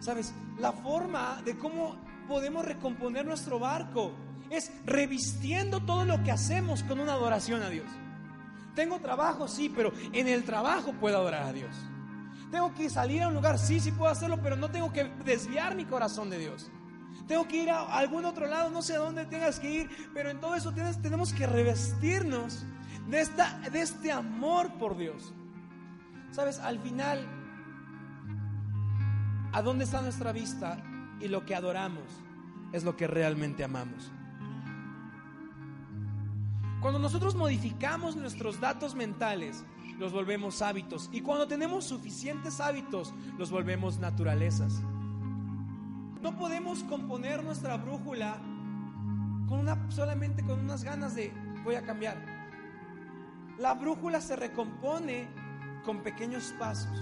Sabes, 0.00 0.34
la 0.58 0.72
forma 0.72 1.40
de 1.44 1.56
cómo 1.56 1.96
podemos 2.26 2.64
recomponer 2.64 3.24
nuestro 3.24 3.58
barco 3.58 4.12
es 4.50 4.72
revistiendo 4.84 5.80
todo 5.80 6.04
lo 6.04 6.22
que 6.22 6.32
hacemos 6.32 6.82
con 6.82 7.00
una 7.00 7.12
adoración 7.12 7.62
a 7.62 7.70
Dios. 7.70 7.86
Tengo 8.78 9.00
trabajo, 9.00 9.48
sí, 9.48 9.72
pero 9.74 9.92
en 10.12 10.28
el 10.28 10.44
trabajo 10.44 10.92
puedo 10.92 11.16
adorar 11.16 11.42
a 11.42 11.52
Dios. 11.52 11.74
Tengo 12.52 12.72
que 12.74 12.88
salir 12.88 13.24
a 13.24 13.26
un 13.26 13.34
lugar, 13.34 13.58
sí, 13.58 13.80
sí 13.80 13.90
puedo 13.90 14.08
hacerlo, 14.08 14.38
pero 14.40 14.54
no 14.54 14.70
tengo 14.70 14.92
que 14.92 15.02
desviar 15.24 15.74
mi 15.74 15.84
corazón 15.84 16.30
de 16.30 16.38
Dios. 16.38 16.70
Tengo 17.26 17.48
que 17.48 17.56
ir 17.64 17.70
a 17.70 17.80
algún 17.98 18.24
otro 18.24 18.46
lado, 18.46 18.70
no 18.70 18.80
sé 18.80 18.94
a 18.94 18.98
dónde 18.98 19.26
tengas 19.26 19.58
que 19.58 19.68
ir, 19.68 19.90
pero 20.14 20.30
en 20.30 20.38
todo 20.38 20.54
eso 20.54 20.72
tenemos 21.02 21.32
que 21.32 21.48
revestirnos 21.48 22.66
de, 23.08 23.20
esta, 23.20 23.58
de 23.68 23.82
este 23.82 24.12
amor 24.12 24.72
por 24.74 24.96
Dios. 24.96 25.34
Sabes, 26.30 26.60
al 26.60 26.78
final, 26.78 27.26
¿a 29.54 29.60
dónde 29.60 29.86
está 29.86 30.02
nuestra 30.02 30.30
vista? 30.30 30.80
Y 31.18 31.26
lo 31.26 31.44
que 31.44 31.56
adoramos 31.56 32.04
es 32.72 32.84
lo 32.84 32.96
que 32.96 33.08
realmente 33.08 33.64
amamos. 33.64 34.12
Cuando 36.80 36.98
nosotros 36.98 37.34
modificamos 37.34 38.14
nuestros 38.16 38.60
datos 38.60 38.94
mentales, 38.94 39.64
los 39.98 40.12
volvemos 40.12 40.62
hábitos. 40.62 41.10
Y 41.12 41.22
cuando 41.22 41.48
tenemos 41.48 41.84
suficientes 41.84 42.60
hábitos, 42.60 43.12
los 43.36 43.50
volvemos 43.50 43.98
naturalezas. 43.98 44.80
No 46.22 46.36
podemos 46.36 46.84
componer 46.84 47.42
nuestra 47.42 47.76
brújula 47.76 48.40
solamente 49.88 50.44
con 50.44 50.60
unas 50.60 50.84
ganas 50.84 51.14
de 51.14 51.32
voy 51.64 51.74
a 51.74 51.82
cambiar. 51.82 52.16
La 53.58 53.74
brújula 53.74 54.20
se 54.20 54.36
recompone 54.36 55.28
con 55.84 56.02
pequeños 56.02 56.54
pasos, 56.58 56.96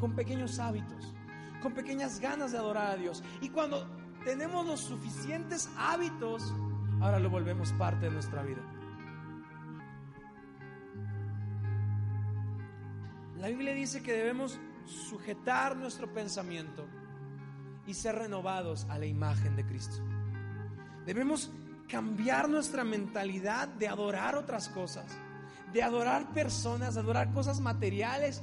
con 0.00 0.12
pequeños 0.14 0.58
hábitos, 0.58 1.14
con 1.62 1.72
pequeñas 1.72 2.20
ganas 2.20 2.52
de 2.52 2.58
adorar 2.58 2.92
a 2.92 2.96
Dios. 2.96 3.24
Y 3.40 3.48
cuando 3.48 3.86
tenemos 4.24 4.66
los 4.66 4.80
suficientes 4.80 5.68
hábitos, 5.76 6.54
ahora 7.00 7.18
lo 7.18 7.30
volvemos 7.30 7.72
parte 7.72 8.06
de 8.06 8.12
nuestra 8.12 8.42
vida. 8.42 8.62
La 13.46 13.50
Biblia 13.50 13.74
dice 13.74 14.02
que 14.02 14.12
debemos 14.12 14.58
sujetar 14.86 15.76
nuestro 15.76 16.12
pensamiento 16.12 16.84
y 17.86 17.94
ser 17.94 18.16
renovados 18.16 18.88
a 18.90 18.98
la 18.98 19.06
imagen 19.06 19.54
de 19.54 19.64
Cristo. 19.64 20.02
Debemos 21.04 21.52
cambiar 21.88 22.48
nuestra 22.48 22.82
mentalidad 22.82 23.68
de 23.68 23.86
adorar 23.86 24.34
otras 24.34 24.68
cosas 24.68 25.16
de 25.72 25.80
adorar 25.80 26.32
personas, 26.32 26.94
de 26.94 27.00
adorar 27.00 27.32
cosas 27.32 27.60
materiales 27.60 28.42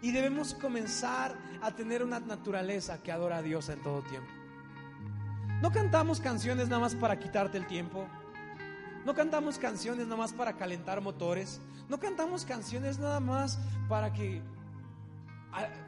y 0.00 0.12
debemos 0.12 0.54
comenzar 0.54 1.36
a 1.60 1.72
tener 1.72 2.02
una 2.02 2.18
naturaleza 2.18 3.02
que 3.02 3.12
adora 3.12 3.36
a 3.36 3.42
Dios 3.42 3.68
en 3.68 3.82
todo 3.82 4.00
tiempo. 4.00 4.30
No 5.60 5.70
cantamos 5.72 6.20
canciones 6.20 6.68
nada 6.68 6.80
más 6.80 6.94
para 6.94 7.18
quitarte 7.18 7.58
el 7.58 7.66
tiempo. 7.66 8.08
No 9.08 9.14
cantamos 9.14 9.56
canciones 9.56 10.04
nada 10.04 10.18
más 10.18 10.34
para 10.34 10.52
calentar 10.52 11.00
motores. 11.00 11.62
No 11.88 11.98
cantamos 11.98 12.44
canciones 12.44 12.98
nada 12.98 13.20
más 13.20 13.58
para 13.88 14.12
que 14.12 14.42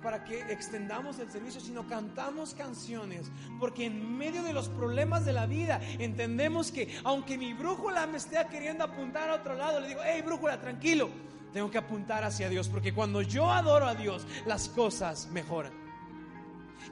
para 0.03 0.25
que 0.25 0.41
extendamos 0.51 1.19
el 1.19 1.31
servicio, 1.31 1.61
sino 1.61 1.87
cantamos 1.87 2.55
canciones, 2.55 3.31
porque 3.59 3.85
en 3.85 4.17
medio 4.17 4.43
de 4.43 4.55
los 4.55 4.71
problemas 4.71 5.27
de 5.27 5.35
la 5.35 5.45
vida 5.45 5.83
entendemos 5.99 6.73
que 6.73 6.99
aunque 7.05 7.37
mi 7.37 7.53
brújula 7.53 8.07
me 8.07 8.17
esté 8.17 8.39
queriendo 8.51 8.85
apuntar 8.85 9.29
a 9.29 9.35
otro 9.35 9.55
lado, 9.55 9.81
le 9.81 9.89
digo, 9.89 10.01
hey 10.03 10.23
brújula, 10.25 10.59
tranquilo, 10.59 11.11
tengo 11.53 11.71
que 11.71 11.77
apuntar 11.77 12.25
hacia 12.25 12.49
Dios, 12.49 12.71
porque 12.71 12.95
cuando 12.95 13.21
yo 13.21 13.51
adoro 13.51 13.87
a 13.87 13.95
Dios, 13.95 14.27
las 14.47 14.71
cosas 14.71 15.29
mejoran. 15.31 15.80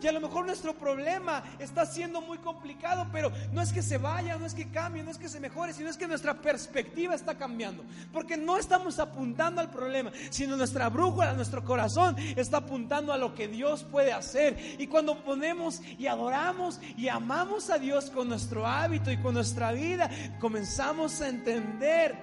Y 0.02 0.06
a 0.06 0.12
lo 0.12 0.20
mejor 0.20 0.46
nuestro 0.46 0.74
problema 0.74 1.42
está 1.58 1.86
siendo 1.86 2.20
muy 2.20 2.38
complicado, 2.38 3.06
pero 3.12 3.32
no 3.52 3.62
es 3.62 3.72
que 3.72 3.82
se 3.82 3.98
vaya, 3.98 4.36
no 4.36 4.46
es 4.46 4.54
que 4.54 4.70
cambie, 4.70 5.02
no 5.02 5.10
es 5.10 5.18
que 5.18 5.28
se 5.28 5.40
mejore, 5.40 5.72
sino 5.72 5.88
es 5.88 5.96
que 5.96 6.06
nuestra 6.06 6.34
perspectiva 6.34 7.14
está 7.14 7.36
cambiando. 7.36 7.84
Porque 8.12 8.36
no 8.36 8.56
estamos 8.56 8.98
apuntando 8.98 9.60
al 9.60 9.70
problema, 9.70 10.12
sino 10.30 10.56
nuestra 10.56 10.88
brújula, 10.88 11.32
nuestro 11.34 11.64
corazón 11.64 12.16
está 12.36 12.58
apuntando 12.58 13.12
a 13.12 13.18
lo 13.18 13.34
que 13.34 13.48
Dios 13.48 13.84
puede 13.84 14.12
hacer. 14.12 14.76
Y 14.78 14.86
cuando 14.86 15.22
ponemos 15.22 15.80
y 15.98 16.06
adoramos 16.06 16.80
y 16.96 17.08
amamos 17.08 17.70
a 17.70 17.78
Dios 17.78 18.10
con 18.10 18.28
nuestro 18.28 18.66
hábito 18.66 19.10
y 19.10 19.18
con 19.18 19.34
nuestra 19.34 19.72
vida, 19.72 20.10
comenzamos 20.40 21.20
a 21.20 21.28
entender 21.28 22.16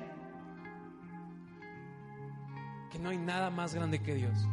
que 2.92 3.00
no 3.00 3.10
hay 3.10 3.18
nada 3.18 3.50
más 3.50 3.74
grande 3.74 4.02
que 4.02 4.16
Dios. 4.16 4.48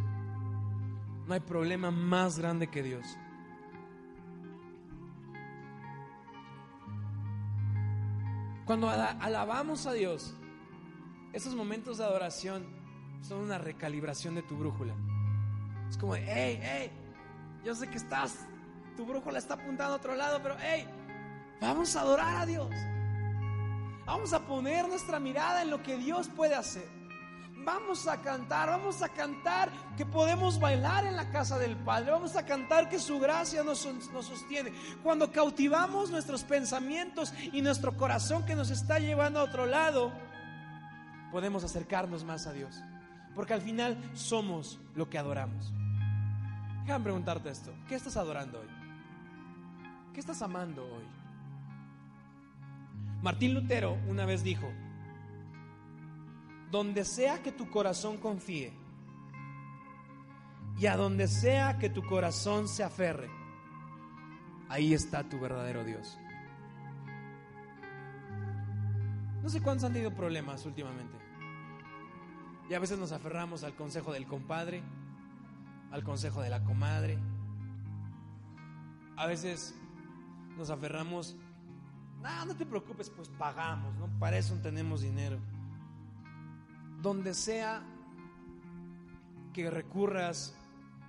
No 1.27 1.35
hay 1.35 1.41
problema 1.41 1.91
más 1.91 2.39
grande 2.39 2.69
que 2.69 2.83
Dios. 2.83 3.07
Cuando 8.65 8.89
alabamos 8.89 9.87
a 9.87 9.93
Dios, 9.93 10.35
esos 11.33 11.55
momentos 11.55 11.99
de 11.99 12.05
adoración 12.05 12.67
son 13.21 13.41
una 13.41 13.59
recalibración 13.59 14.35
de 14.35 14.43
tu 14.43 14.57
brújula. 14.57 14.95
Es 15.89 15.97
como, 15.99 16.15
hey, 16.15 16.59
hey, 16.63 16.91
yo 17.65 17.75
sé 17.75 17.89
que 17.89 17.97
estás, 17.97 18.47
tu 18.97 19.05
brújula 19.05 19.39
está 19.39 19.55
apuntando 19.55 19.95
a 19.95 19.97
otro 19.97 20.15
lado, 20.15 20.41
pero 20.43 20.57
hey, 20.61 20.87
vamos 21.61 21.95
a 21.97 22.01
adorar 22.01 22.43
a 22.43 22.47
Dios. 22.47 22.71
Vamos 24.07 24.33
a 24.33 24.47
poner 24.47 24.89
nuestra 24.89 25.21
mirada 25.21 25.63
en 25.63 25.71
lo 25.71 25.83
que 25.83 25.97
Dios 25.97 26.29
puede 26.29 26.55
hacer 26.55 27.02
Vamos 27.65 28.09
a 28.09 28.21
cantar, 28.21 28.69
vamos 28.69 29.03
a 29.03 29.09
cantar 29.09 29.71
que 29.97 30.05
podemos 30.05 30.59
bailar 30.59 31.05
en 31.05 31.17
la 31.17 31.31
casa 31.31 31.59
del 31.59 31.77
Padre, 31.77 32.11
vamos 32.11 32.35
a 32.37 32.45
cantar 32.45 32.89
que 32.89 32.99
su 32.99 33.21
gracia 33.21 33.63
nos, 33.63 33.79
sostiene. 33.79 34.73
Cuando 35.03 35.31
cautivamos 35.31 36.11
nuestros 36.11 36.43
pensamientos 36.43 37.33
y 37.53 37.63
nuestro 37.63 37.97
corazón 37.97 38.45
que 38.45 38.57
nos 38.57 38.71
está 38.71 38.99
llevando 38.99 39.39
a 39.39 39.45
otro 39.45 39.67
lado, 39.67 40.13
podemos 41.31 41.63
acercarnos 41.63 42.25
más 42.25 42.47
a 42.47 42.53
Dios. 42.53 42.83
Porque 43.35 43.55
al 43.55 43.63
final 43.63 43.97
somos 44.15 44.79
lo 44.95 45.09
que 45.09 45.19
adoramos. 45.19 45.73
Déjame 46.85 47.05
preguntarte 47.05 47.49
esto, 47.49 47.73
¿qué 47.89 47.95
estás 47.95 48.17
adorando 48.17 48.61
hoy? 48.61 48.69
¿Qué 50.13 50.21
estás 50.21 50.43
amando 50.43 50.83
hoy? 50.83 51.05
Martín 53.23 53.55
Lutero 53.55 53.97
una 54.09 54.27
vez 54.27 54.43
dijo, 54.43 54.69
donde 56.73 57.05
sea 57.05 57.43
que 57.43 57.53
tu 57.53 57.71
corazón 57.71 58.17
confíe 58.17 58.73
y 60.79 60.87
a 60.87 60.97
donde 60.97 61.29
sea 61.29 61.79
que 61.79 61.91
tu 61.91 62.03
corazón 62.03 62.67
se 62.67 62.83
aferre, 62.83 63.29
ahí 64.71 64.95
está 64.95 65.23
tu 65.23 65.39
verdadero 65.39 65.85
Dios. 65.85 66.19
No 69.43 69.51
sé 69.51 69.61
cuántos 69.61 69.85
han 69.85 69.93
tenido 69.93 70.15
problemas 70.15 70.65
últimamente. 70.65 71.15
Y 72.71 72.75
a 72.75 72.79
veces 72.79 72.99
nos 72.99 73.13
aferramos 73.13 73.65
al 73.65 73.75
consejo 73.75 74.15
del 74.15 74.27
compadre, 74.27 74.83
al 75.91 76.03
consejo 76.03 76.41
de 76.41 76.49
la 76.49 76.65
comadre. 76.65 77.19
A 79.17 79.27
veces 79.27 79.75
nos 80.57 80.71
aferramos, 80.71 81.37
no, 82.23 82.47
no 82.47 82.57
te 82.57 82.65
preocupes, 82.65 83.11
pues 83.11 83.29
pagamos, 83.29 83.95
¿no? 83.97 84.09
Para 84.19 84.39
eso 84.39 84.55
tenemos 84.63 85.03
dinero 85.03 85.39
donde 87.03 87.35
sea 87.35 87.83
que 89.53 89.69
recurras 89.71 90.55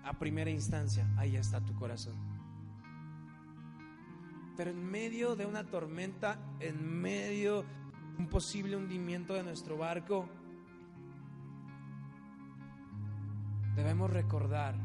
a 0.03 0.13
primera 0.13 0.49
instancia, 0.49 1.07
ahí 1.17 1.35
está 1.35 1.61
tu 1.61 1.73
corazón. 1.75 2.15
Pero 4.57 4.71
en 4.71 4.83
medio 4.83 5.35
de 5.35 5.45
una 5.45 5.63
tormenta, 5.63 6.39
en 6.59 7.01
medio 7.01 7.61
de 7.61 7.67
un 8.17 8.27
posible 8.27 8.75
hundimiento 8.75 9.35
de 9.35 9.43
nuestro 9.43 9.77
barco, 9.77 10.27
debemos 13.75 14.09
recordar 14.09 14.75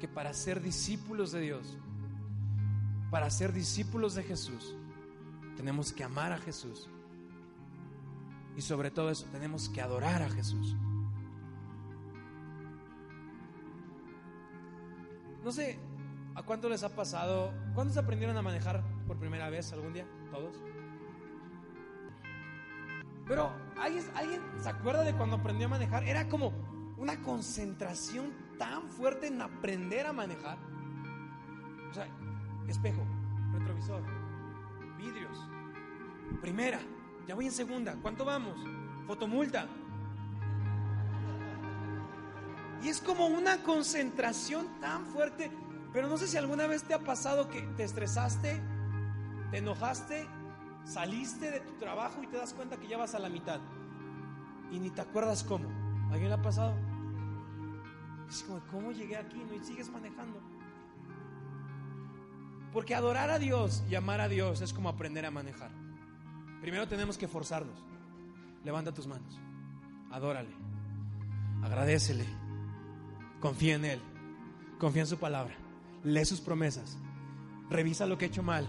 que 0.00 0.08
para 0.08 0.32
ser 0.32 0.62
discípulos 0.62 1.32
de 1.32 1.40
Dios, 1.40 1.78
para 3.10 3.28
ser 3.30 3.52
discípulos 3.52 4.14
de 4.14 4.22
Jesús, 4.22 4.74
tenemos 5.56 5.92
que 5.92 6.02
amar 6.02 6.32
a 6.32 6.38
Jesús 6.38 6.88
y 8.60 8.62
sobre 8.62 8.90
todo 8.90 9.08
eso, 9.08 9.24
tenemos 9.32 9.70
que 9.70 9.80
adorar 9.80 10.20
a 10.20 10.28
Jesús. 10.28 10.76
No 15.42 15.50
sé, 15.50 15.78
¿a 16.34 16.42
cuánto 16.42 16.68
les 16.68 16.82
ha 16.82 16.94
pasado? 16.94 17.54
¿Cuántos 17.74 17.96
aprendieron 17.96 18.36
a 18.36 18.42
manejar 18.42 18.84
por 19.06 19.16
primera 19.16 19.48
vez 19.48 19.72
algún 19.72 19.94
día? 19.94 20.06
¿Todos? 20.30 20.62
Pero 23.26 23.50
¿alguien, 23.80 24.04
¿alguien 24.14 24.42
se 24.58 24.68
acuerda 24.68 25.04
de 25.04 25.14
cuando 25.14 25.36
aprendió 25.36 25.66
a 25.66 25.70
manejar? 25.70 26.04
Era 26.04 26.28
como 26.28 26.52
una 26.98 27.22
concentración 27.22 28.30
tan 28.58 28.90
fuerte 28.90 29.28
en 29.28 29.40
aprender 29.40 30.06
a 30.06 30.12
manejar. 30.12 30.58
O 31.90 31.94
sea, 31.94 32.06
espejo, 32.68 33.06
retrovisor, 33.54 34.02
vidrios, 34.98 35.38
primera, 36.42 36.78
ya 37.30 37.36
voy 37.36 37.46
en 37.46 37.52
segunda. 37.52 37.94
¿Cuánto 38.02 38.24
vamos? 38.24 38.58
Fotomulta. 39.06 39.68
Y 42.82 42.88
es 42.88 43.00
como 43.00 43.26
una 43.26 43.62
concentración 43.62 44.66
tan 44.80 45.06
fuerte. 45.06 45.48
Pero 45.92 46.08
no 46.08 46.18
sé 46.18 46.26
si 46.26 46.36
alguna 46.36 46.66
vez 46.66 46.82
te 46.82 46.92
ha 46.92 46.98
pasado 46.98 47.48
que 47.48 47.62
te 47.76 47.84
estresaste, 47.84 48.60
te 49.52 49.58
enojaste, 49.58 50.26
saliste 50.84 51.52
de 51.52 51.60
tu 51.60 51.70
trabajo 51.74 52.20
y 52.20 52.26
te 52.26 52.36
das 52.36 52.52
cuenta 52.52 52.78
que 52.78 52.88
ya 52.88 52.98
vas 52.98 53.14
a 53.14 53.20
la 53.20 53.28
mitad. 53.28 53.60
Y 54.72 54.80
ni 54.80 54.90
te 54.90 55.00
acuerdas 55.00 55.44
cómo. 55.44 55.68
¿Alguien 56.10 56.30
le 56.30 56.34
ha 56.34 56.42
pasado? 56.42 56.74
Es 58.28 58.42
como, 58.42 58.60
¿cómo 58.72 58.90
llegué 58.90 59.16
aquí? 59.16 59.38
¿No? 59.48 59.54
Y 59.54 59.64
sigues 59.64 59.88
manejando. 59.88 60.40
Porque 62.72 62.96
adorar 62.96 63.30
a 63.30 63.38
Dios 63.38 63.84
y 63.88 63.94
amar 63.94 64.20
a 64.20 64.26
Dios 64.26 64.62
es 64.62 64.72
como 64.72 64.88
aprender 64.88 65.24
a 65.26 65.30
manejar. 65.30 65.70
Primero 66.60 66.86
tenemos 66.86 67.16
que 67.16 67.28
forzarnos. 67.28 67.78
Levanta 68.64 68.92
tus 68.92 69.06
manos. 69.06 69.40
Adórale. 70.10 70.50
Agradecele. 71.62 72.26
Confía 73.40 73.76
en 73.76 73.84
Él. 73.84 74.00
Confía 74.78 75.02
en 75.02 75.08
su 75.08 75.18
palabra. 75.18 75.54
Lee 76.04 76.24
sus 76.24 76.40
promesas. 76.40 76.98
Revisa 77.70 78.06
lo 78.06 78.18
que 78.18 78.26
he 78.26 78.28
hecho 78.28 78.42
mal. 78.42 78.66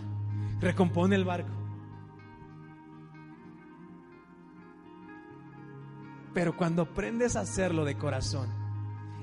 Recompone 0.60 1.16
el 1.16 1.26
barco. 1.26 1.52
Pero 6.34 6.56
cuando 6.56 6.84
aprendes 6.84 7.36
a 7.36 7.42
hacerlo 7.42 7.84
de 7.84 7.98
corazón, 7.98 8.48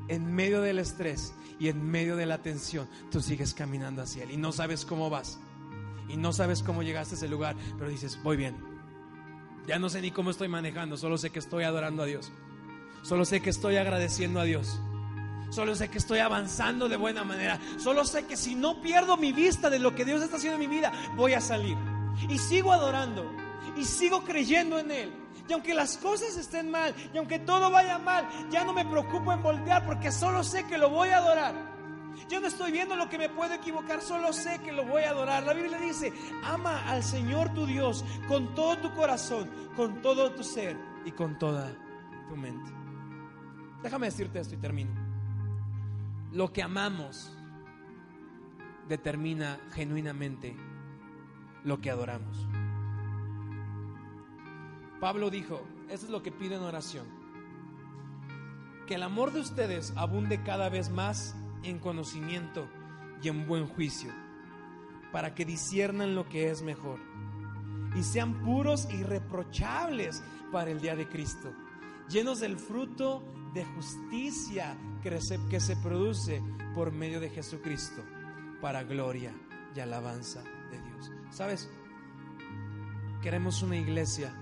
en 0.09 0.35
medio 0.35 0.61
del 0.61 0.79
estrés 0.79 1.33
y 1.59 1.69
en 1.69 1.83
medio 1.91 2.17
de 2.17 2.27
la 2.27 2.43
tensión, 2.43 2.87
tú 3.11 3.21
sigues 3.23 3.55
caminando 3.55 4.03
hacia 4.03 4.25
Él 4.25 4.33
y 4.33 4.37
no 4.37 4.53
sabes 4.53 4.85
cómo 4.85 5.09
vas 5.09 5.41
y 6.09 6.17
no 6.17 6.33
sabes 6.33 6.63
cómo 6.63 6.83
llegaste 6.83 7.15
a 7.15 7.19
ese 7.19 7.29
lugar, 7.29 7.57
pero 7.77 7.91
dices, 7.91 8.19
voy 8.23 8.37
bien. 8.37 8.57
Ya 9.67 9.79
no 9.79 9.91
sé 9.91 10.01
ni 10.01 10.11
cómo 10.11 10.31
estoy 10.31 10.49
manejando, 10.49 10.97
solo 10.97 11.19
sé 11.19 11.31
que 11.31 11.39
estoy 11.39 11.65
adorando 11.65 12.03
a 12.03 12.07
Dios. 12.07 12.33
Solo 13.03 13.25
sé 13.25 13.41
que 13.41 13.51
estoy 13.51 13.77
agradeciendo 13.77 14.41
a 14.41 14.45
Dios. 14.45 14.81
Solo 15.51 15.75
sé 15.75 15.89
que 15.89 15.99
estoy 15.99 16.19
avanzando 16.19 16.89
de 16.89 16.97
buena 16.97 17.25
manera. 17.25 17.59
Solo 17.79 18.05
sé 18.05 18.27
que 18.27 18.37
si 18.37 18.55
no 18.55 18.83
pierdo 18.83 19.17
mi 19.17 19.33
vista 19.33 19.71
de 19.71 19.79
lo 19.79 19.95
que 19.95 20.05
Dios 20.05 20.23
está 20.23 20.37
haciendo 20.37 20.63
en 20.63 20.69
mi 20.69 20.77
vida, 20.77 20.93
voy 21.17 21.35
a 21.35 21.41
salir. 21.41 21.77
Y 22.29 22.39
sigo 22.39 22.73
adorando. 22.73 23.31
Y 23.77 23.85
sigo 23.85 24.25
creyendo 24.25 24.79
en 24.79 24.91
Él. 24.91 25.13
Y 25.49 25.53
aunque 25.53 25.75
las 25.75 25.97
cosas 25.97 26.37
estén 26.37 26.71
mal, 26.71 26.95
y 27.15 27.17
aunque 27.17 27.39
todo 27.39 27.71
vaya 27.71 27.99
mal, 27.99 28.29
ya 28.51 28.65
no 28.65 28.75
me 28.75 28.85
preocupo 28.85 29.33
en 29.33 29.43
voltear 29.43 29.87
porque 29.87 30.13
solo 30.13 30.45
sé 30.45 30.65
que 30.67 30.77
lo 30.77 30.91
voy 30.91 31.09
a 31.09 31.19
adorar. 31.19 31.55
Yo 32.29 32.41
no 32.41 32.47
estoy 32.47 32.73
viendo 32.73 32.97
lo 32.97 33.09
que 33.09 33.19
me 33.19 33.29
puedo 33.29 33.55
equivocar, 33.55 34.03
solo 34.03 34.33
sé 34.33 34.61
que 34.61 34.73
lo 34.73 34.85
voy 34.85 35.03
a 35.03 35.11
adorar. 35.11 35.45
La 35.45 35.55
Biblia 35.55 35.79
dice, 35.79 36.13
ama 36.45 36.89
al 36.89 37.03
Señor 37.03 37.53
tu 37.55 37.67
Dios 37.67 38.05
con 38.27 38.55
todo 38.55 38.79
tu 38.79 38.95
corazón, 38.95 39.51
con 39.77 40.03
todo 40.03 40.33
tu 40.33 40.43
ser 40.43 40.77
y 41.05 41.13
con 41.13 41.39
toda 41.39 41.75
tu 42.29 42.37
mente. 42.37 42.71
Déjame 43.83 44.07
decirte 44.07 44.41
esto 44.41 44.55
y 44.55 44.59
termino. 44.59 44.91
Lo 46.33 46.53
que 46.53 46.63
amamos 46.63 47.35
determina 48.89 49.59
genuinamente 49.73 50.57
lo 51.65 51.81
que 51.81 51.91
adoramos. 51.91 52.47
Pablo 55.01 55.31
dijo, 55.31 55.63
eso 55.89 56.07
es 56.07 56.11
lo 56.11 56.23
que 56.23 56.33
pido 56.33 56.57
en 56.57 56.63
oración, 56.63 57.07
que 58.87 58.97
el 58.97 59.03
amor 59.03 59.33
de 59.33 59.41
ustedes 59.41 59.93
abunde 59.97 60.43
cada 60.43 60.69
vez 60.69 60.91
más 60.91 61.37
en 61.63 61.79
conocimiento 61.79 62.69
y 63.23 63.29
en 63.29 63.47
buen 63.47 63.67
juicio, 63.67 64.13
para 65.13 65.35
que 65.35 65.45
disiernan 65.45 66.15
lo 66.15 66.29
que 66.29 66.51
es 66.51 66.63
mejor 66.63 67.01
y 67.95 68.03
sean 68.03 68.43
puros 68.45 68.89
y 68.91 68.97
irreprochables 68.97 70.23
para 70.53 70.71
el 70.71 70.81
día 70.81 70.95
de 70.97 71.09
Cristo, 71.09 71.53
llenos 72.09 72.41
del 72.41 72.59
fruto 72.59 73.23
de 73.55 73.65
justicia 73.65 74.77
que 75.03 75.21
se, 75.21 75.39
que 75.49 75.61
se 75.61 75.77
produce 75.77 76.43
por 76.75 76.93
medio 76.93 77.21
de 77.21 77.31
Jesucristo, 77.31 78.03
para 78.61 78.83
gloria 78.83 79.33
y 79.75 79.81
alabanza 79.81 80.43
de 80.71 80.81
Dios. 80.81 81.13
¿Sabes? 81.31 81.69
Queremos 83.23 83.63
una 83.63 83.77
iglesia 83.77 84.33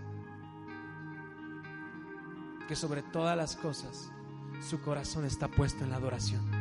que 2.68 2.76
sobre 2.76 3.02
todas 3.02 3.37
las 3.37 3.57
cosas 3.57 4.11
su 4.61 4.81
corazón 4.81 5.24
está 5.24 5.48
puesto 5.48 5.85
en 5.85 5.90
la 5.90 5.96
adoración 5.96 6.56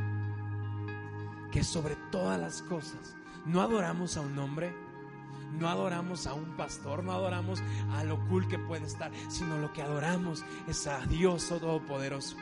que 1.56 1.64
sobre 1.64 1.96
todas 2.12 2.38
las 2.38 2.62
cosas 2.64 3.16
no 3.46 3.62
adoramos 3.62 4.18
a 4.18 4.20
un 4.20 4.38
hombre, 4.40 4.76
no 5.58 5.70
adoramos 5.70 6.28
a 6.28 6.34
un 6.34 6.58
pastor, 6.58 7.02
no 7.02 7.14
adoramos 7.14 7.64
a 7.94 8.04
lo 8.04 8.20
cool 8.28 8.46
que 8.50 8.60
puede 8.60 8.86
estar, 8.86 9.10
sino 9.30 9.58
lo 9.60 9.72
que 9.72 9.82
adoramos 9.82 10.44
es 10.68 10.86
a 10.86 11.06
Dios 11.06 11.48
Todopoderoso. 11.48 12.36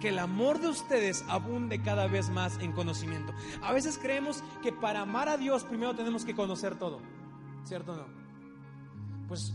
Que 0.00 0.08
el 0.08 0.18
amor 0.18 0.60
de 0.60 0.68
ustedes 0.68 1.26
abunde 1.28 1.82
cada 1.82 2.06
vez 2.06 2.30
más 2.30 2.58
en 2.60 2.72
conocimiento. 2.72 3.34
A 3.60 3.74
veces 3.74 3.98
creemos 3.98 4.42
que 4.62 4.72
para 4.72 5.02
amar 5.02 5.28
a 5.28 5.36
Dios 5.36 5.64
primero 5.64 5.94
tenemos 5.94 6.24
que 6.24 6.34
conocer 6.34 6.78
todo, 6.78 7.00
¿cierto 7.64 7.92
o 7.92 7.96
no? 7.96 8.06
Pues 9.28 9.52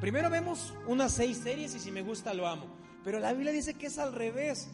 primero 0.00 0.30
vemos 0.30 0.72
unas 0.86 1.12
seis 1.12 1.36
series 1.36 1.74
y 1.74 1.80
si 1.80 1.90
me 1.90 2.00
gusta 2.00 2.32
lo 2.32 2.48
amo. 2.48 2.64
Pero 3.04 3.18
la 3.18 3.34
Biblia 3.34 3.52
dice 3.52 3.74
que 3.74 3.88
es 3.88 3.98
al 3.98 4.14
revés. 4.14 4.70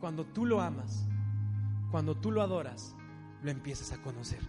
Cuando 0.00 0.24
tú 0.24 0.46
lo 0.46 0.62
amas, 0.62 1.07
cuando 1.90 2.14
tú 2.14 2.30
lo 2.30 2.42
adoras, 2.42 2.94
lo 3.42 3.50
empiezas 3.50 3.92
a 3.92 4.02
conocer. 4.02 4.40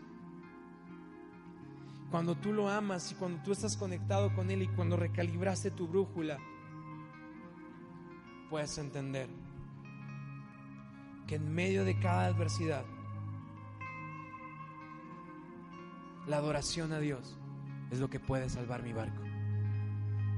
cuando 2.12 2.36
tú 2.36 2.52
lo 2.52 2.68
amas 2.68 3.12
y 3.12 3.16
cuando 3.16 3.40
tú 3.44 3.52
estás 3.52 3.78
conectado 3.78 4.34
con 4.34 4.50
Él 4.50 4.64
y 4.64 4.68
cuando 4.68 4.98
recalibraste 4.98 5.70
tu 5.70 5.88
brújula, 5.88 6.40
puedes 8.50 8.76
entender 8.80 9.30
que 11.28 11.36
en 11.36 11.54
medio 11.54 11.86
de 11.86 12.00
cada 12.00 12.26
adversidad, 12.26 12.84
la 16.26 16.38
adoración 16.38 16.94
a 16.94 17.00
Dios 17.00 17.38
es 17.92 18.00
lo 18.00 18.10
que 18.10 18.20
puede 18.20 18.50
salvar 18.50 18.82
mi 18.82 18.92
barco. 18.92 19.22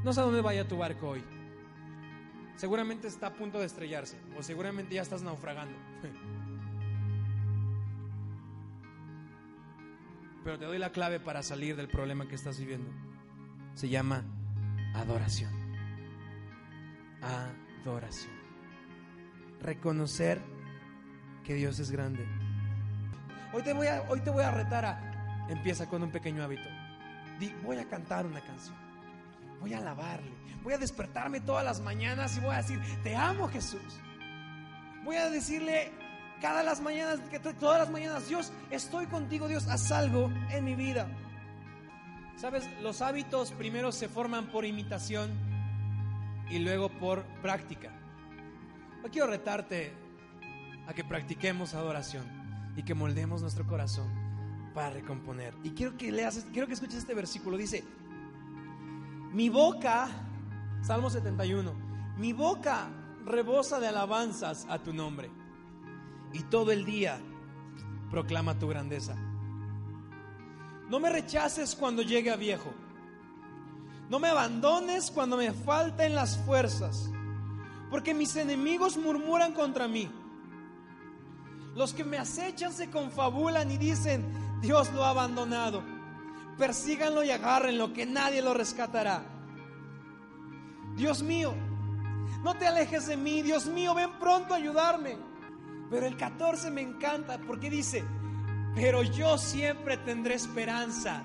No 0.04 0.12
sé 0.12 0.20
a 0.20 0.24
dónde 0.24 0.42
vaya 0.42 0.68
tu 0.68 0.78
barco 0.78 1.12
hoy. 1.12 1.24
Seguramente 2.56 3.08
está 3.08 3.28
a 3.28 3.34
punto 3.34 3.60
de 3.60 3.66
estrellarse 3.66 4.20
o 4.38 4.44
seguramente 4.44 4.96
ya 4.96 5.02
estás 5.02 5.24
naufragando. 5.24 5.78
Pero 10.44 10.58
te 10.58 10.66
doy 10.66 10.78
la 10.80 10.92
clave 10.92 11.20
para 11.20 11.44
salir 11.44 11.76
del 11.76 11.88
problema 11.88 12.28
que 12.28 12.36
estás 12.36 12.60
viviendo. 12.60 12.90
Se 13.76 13.90
llama 13.90 14.24
adoración. 14.96 15.52
Adoración. 17.22 18.34
Reconocer 19.62 20.42
que 21.44 21.54
Dios 21.54 21.80
es 21.80 21.92
grande. 21.92 22.26
Hoy 23.54 23.62
te 23.64 23.74
voy 23.74 23.88
a, 23.88 24.04
hoy 24.10 24.22
te 24.22 24.30
voy 24.30 24.44
a 24.44 24.52
retar 24.52 24.86
a, 24.86 25.48
empieza 25.50 25.88
con 25.88 26.02
un 26.02 26.12
pequeño 26.12 26.44
hábito. 26.44 26.68
Di, 27.40 27.54
voy 27.64 27.78
a 27.78 27.88
cantar 27.88 28.26
una 28.26 28.42
canción. 28.42 28.76
Voy 29.60 29.74
a 29.74 29.78
alabarle. 29.78 30.32
Voy 30.64 30.74
a 30.74 30.78
despertarme 30.78 31.40
todas 31.42 31.64
las 31.64 31.82
mañanas 31.82 32.38
y 32.38 32.40
voy 32.40 32.54
a 32.54 32.58
decir, 32.58 32.80
te 33.04 33.16
amo 33.16 33.48
Jesús. 33.48 34.00
Voy 35.04 35.18
a 35.18 35.30
decirle 35.30 35.92
cada 36.42 36.64
las 36.64 36.82
mañanas, 36.82 37.20
que 37.30 37.40
todas 37.40 37.80
las 37.80 37.92
mañanas, 37.92 38.28
Dios, 38.28 38.52
estoy 38.72 39.06
contigo, 39.06 39.48
Dios, 39.48 39.68
haz 39.68 39.92
algo 39.92 40.32
en 40.50 40.66
mi 40.66 40.76
vida. 40.76 41.08
Sabes, 42.36 42.68
los 42.82 43.02
hábitos 43.02 43.52
primero 43.52 43.92
se 43.92 44.10
forman 44.10 44.48
por 44.48 44.66
imitación 44.66 45.32
y 46.50 46.58
luego 46.60 46.90
por 46.90 47.24
práctica. 47.42 47.92
Hoy 49.04 49.12
quiero 49.12 49.28
retarte 49.28 49.94
a 50.88 50.94
que 50.94 51.04
practiquemos 51.04 51.76
adoración 51.76 52.26
y 52.76 52.84
que 52.84 52.96
moldemos 52.96 53.42
nuestro 53.42 53.68
corazón 53.68 54.10
para 54.74 54.90
recomponer. 54.90 55.54
Y 55.64 55.72
quiero 55.72 55.96
que 55.96 56.12
leas, 56.12 56.48
quiero 56.52 56.68
que 56.68 56.74
escuches 56.74 56.96
este 56.96 57.14
versículo. 57.14 57.56
Dice, 57.56 57.84
mi 59.32 59.50
boca, 59.50 60.10
Salmo 60.82 61.12
71, 61.12 61.72
mi 62.18 62.34
boca 62.34 62.90
rebosa 63.26 63.80
de 63.80 63.88
alabanzas 63.88 64.66
a 64.68 64.80
tu 64.80 64.92
nombre 64.92 65.41
y 66.34 66.44
todo 66.44 66.72
el 66.72 66.86
día 66.86 67.20
proclama 68.10 68.58
tu 68.58 68.68
grandeza. 68.68 69.16
No 70.90 71.00
me 71.00 71.10
rechaces 71.10 71.76
cuando 71.76 72.02
llegue 72.02 72.32
a 72.32 72.36
viejo. 72.36 72.74
No 74.10 74.20
me 74.20 74.28
abandones 74.28 75.10
cuando 75.10 75.38
me 75.38 75.54
falten 75.54 76.16
las 76.16 76.38
fuerzas, 76.40 77.10
porque 77.90 78.14
mis 78.14 78.36
enemigos 78.36 78.98
murmuran 78.98 79.54
contra 79.54 79.88
mí. 79.88 80.10
Los 81.76 81.94
que 81.94 82.04
me 82.04 82.18
acechan 82.18 82.74
se 82.74 82.90
confabulan 82.90 83.72
y 83.72 83.78
dicen, 83.78 84.26
Dios 84.62 84.92
lo 84.92 85.06
ha 85.06 85.12
abandonado. 85.12 85.82
Persíganlo 86.58 87.24
y 87.24 87.32
agárrenlo, 87.32 87.94
que 87.94 88.06
nadie 88.06 88.42
lo 88.42 88.54
rescatará. 88.54 89.24
Dios 90.98 91.24
mío, 91.24 91.54
no 92.44 92.56
te 92.56 92.68
alejes 92.68 93.08
de 93.08 93.16
mí. 93.16 93.42
Dios 93.42 93.68
mío, 93.68 93.96
ven 93.96 94.12
pronto 94.20 94.54
a 94.54 94.58
ayudarme. 94.58 95.18
Pero 95.92 96.08
el 96.08 96.16
14 96.16 96.72
me 96.72 96.82
encanta 96.82 97.38
porque 97.46 97.70
dice, 97.70 98.06
pero 98.74 99.04
yo 99.04 99.38
siempre 99.38 99.98
tendré 99.98 100.36
esperanza 100.36 101.22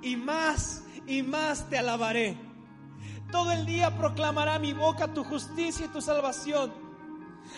y 0.00 0.14
más 0.14 0.84
y 1.04 1.24
más 1.24 1.68
te 1.68 1.76
alabaré. 1.76 2.38
Todo 3.32 3.50
el 3.50 3.66
día 3.66 3.96
proclamará 3.98 4.60
mi 4.60 4.72
boca 4.72 5.12
tu 5.12 5.24
justicia 5.24 5.86
y 5.86 5.88
tu 5.88 6.00
salvación. 6.00 6.72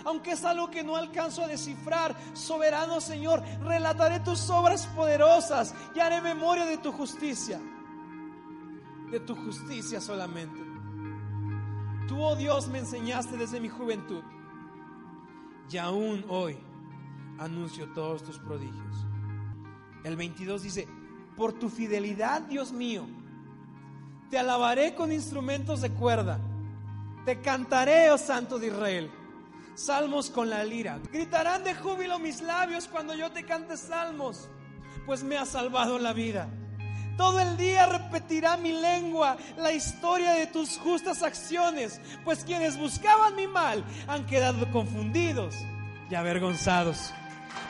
Aunque 0.04 0.32
es 0.32 0.44
algo 0.46 0.70
que 0.70 0.82
no 0.82 0.96
alcanzo 0.96 1.44
a 1.44 1.46
descifrar, 1.46 2.16
soberano 2.32 3.02
Señor, 3.02 3.42
relataré 3.62 4.20
tus 4.20 4.48
obras 4.48 4.86
poderosas 4.86 5.74
y 5.94 6.00
haré 6.00 6.22
memoria 6.22 6.64
de 6.64 6.78
tu 6.78 6.90
justicia. 6.90 7.60
De 9.10 9.20
tu 9.20 9.36
justicia 9.36 10.00
solamente. 10.00 10.58
Tú, 12.06 12.22
oh 12.22 12.34
Dios, 12.34 12.66
me 12.68 12.78
enseñaste 12.78 13.36
desde 13.36 13.60
mi 13.60 13.68
juventud 13.68 14.22
y 15.70 15.76
aún 15.76 16.24
hoy 16.28 16.56
anuncio 17.38 17.88
todos 17.94 18.22
tus 18.22 18.38
prodigios. 18.38 19.06
El 20.04 20.16
22 20.16 20.62
dice, 20.62 20.88
por 21.36 21.52
tu 21.52 21.68
fidelidad, 21.68 22.42
Dios 22.42 22.72
mío, 22.72 23.06
te 24.30 24.38
alabaré 24.38 24.94
con 24.94 25.12
instrumentos 25.12 25.80
de 25.80 25.90
cuerda, 25.90 26.40
te 27.24 27.40
cantaré, 27.40 28.10
oh 28.10 28.18
Santo 28.18 28.58
de 28.58 28.68
Israel, 28.68 29.10
salmos 29.74 30.30
con 30.30 30.50
la 30.50 30.64
lira. 30.64 30.98
Gritarán 31.12 31.64
de 31.64 31.74
júbilo 31.74 32.18
mis 32.18 32.40
labios 32.42 32.88
cuando 32.88 33.14
yo 33.14 33.30
te 33.30 33.44
cante 33.44 33.76
salmos, 33.76 34.48
pues 35.06 35.22
me 35.22 35.36
ha 35.36 35.44
salvado 35.44 35.98
la 35.98 36.12
vida. 36.12 36.48
Todo 37.18 37.40
el 37.40 37.56
día 37.56 37.84
repetirá 37.86 38.56
mi 38.56 38.72
lengua 38.72 39.36
la 39.56 39.72
historia 39.72 40.34
de 40.34 40.46
tus 40.46 40.78
justas 40.78 41.24
acciones, 41.24 42.00
pues 42.24 42.44
quienes 42.44 42.78
buscaban 42.78 43.34
mi 43.34 43.48
mal 43.48 43.84
han 44.06 44.24
quedado 44.24 44.70
confundidos 44.70 45.56
y 46.08 46.14
avergonzados. 46.14 47.12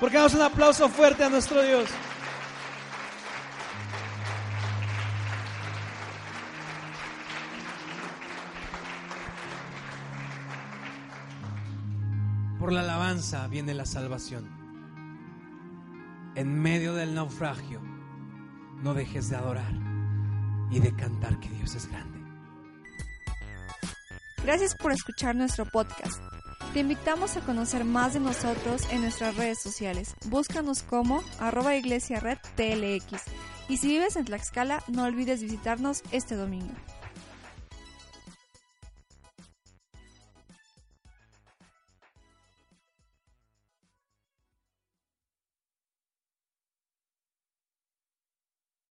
Porque 0.01 0.19
damos 0.19 0.35
un 0.35 0.43
aplauso 0.43 0.91
fuerte 0.91 1.25
a 1.25 1.31
nuestro 1.31 1.63
Dios. 1.63 1.89
Por 12.61 12.71
la 12.71 12.81
alabanza 12.81 13.47
viene 13.47 13.73
la 13.73 13.87
salvación. 13.87 14.47
En 16.35 16.61
medio 16.61 16.93
del 16.93 17.15
naufragio 17.15 17.98
no 18.83 18.95
dejes 18.95 19.29
de 19.29 19.37
adorar 19.37 19.73
y 20.71 20.81
de 20.81 20.95
cantar 20.95 21.39
que 21.41 21.49
Dios 21.51 21.75
es 21.75 21.89
grande. 21.89 22.19
Gracias 24.45 24.75
por 24.75 24.93
escuchar 24.93 25.35
nuestro 25.35 25.67
podcast. 25.67 26.23
Te 26.73 26.81
invitamos 26.81 27.37
a 27.37 27.41
conocer 27.41 27.85
más 27.85 28.15
de 28.15 28.21
nosotros 28.21 28.83
en 28.91 29.03
nuestras 29.03 29.37
redes 29.37 29.61
sociales. 29.61 30.15
Búscanos 30.27 30.83
como 30.83 31.23
arroba 31.41 31.75
iglesia 31.77 32.21
TLX. 32.57 33.23
Y 33.69 33.79
si 33.79 33.89
vives 33.89 34.17
en 34.17 34.25
Tlaxcala, 34.25 34.83
no 34.89 35.05
olvides 35.05 35.43
visitarnos 35.43 36.03
este 36.13 36.35
domingo. 36.37 36.73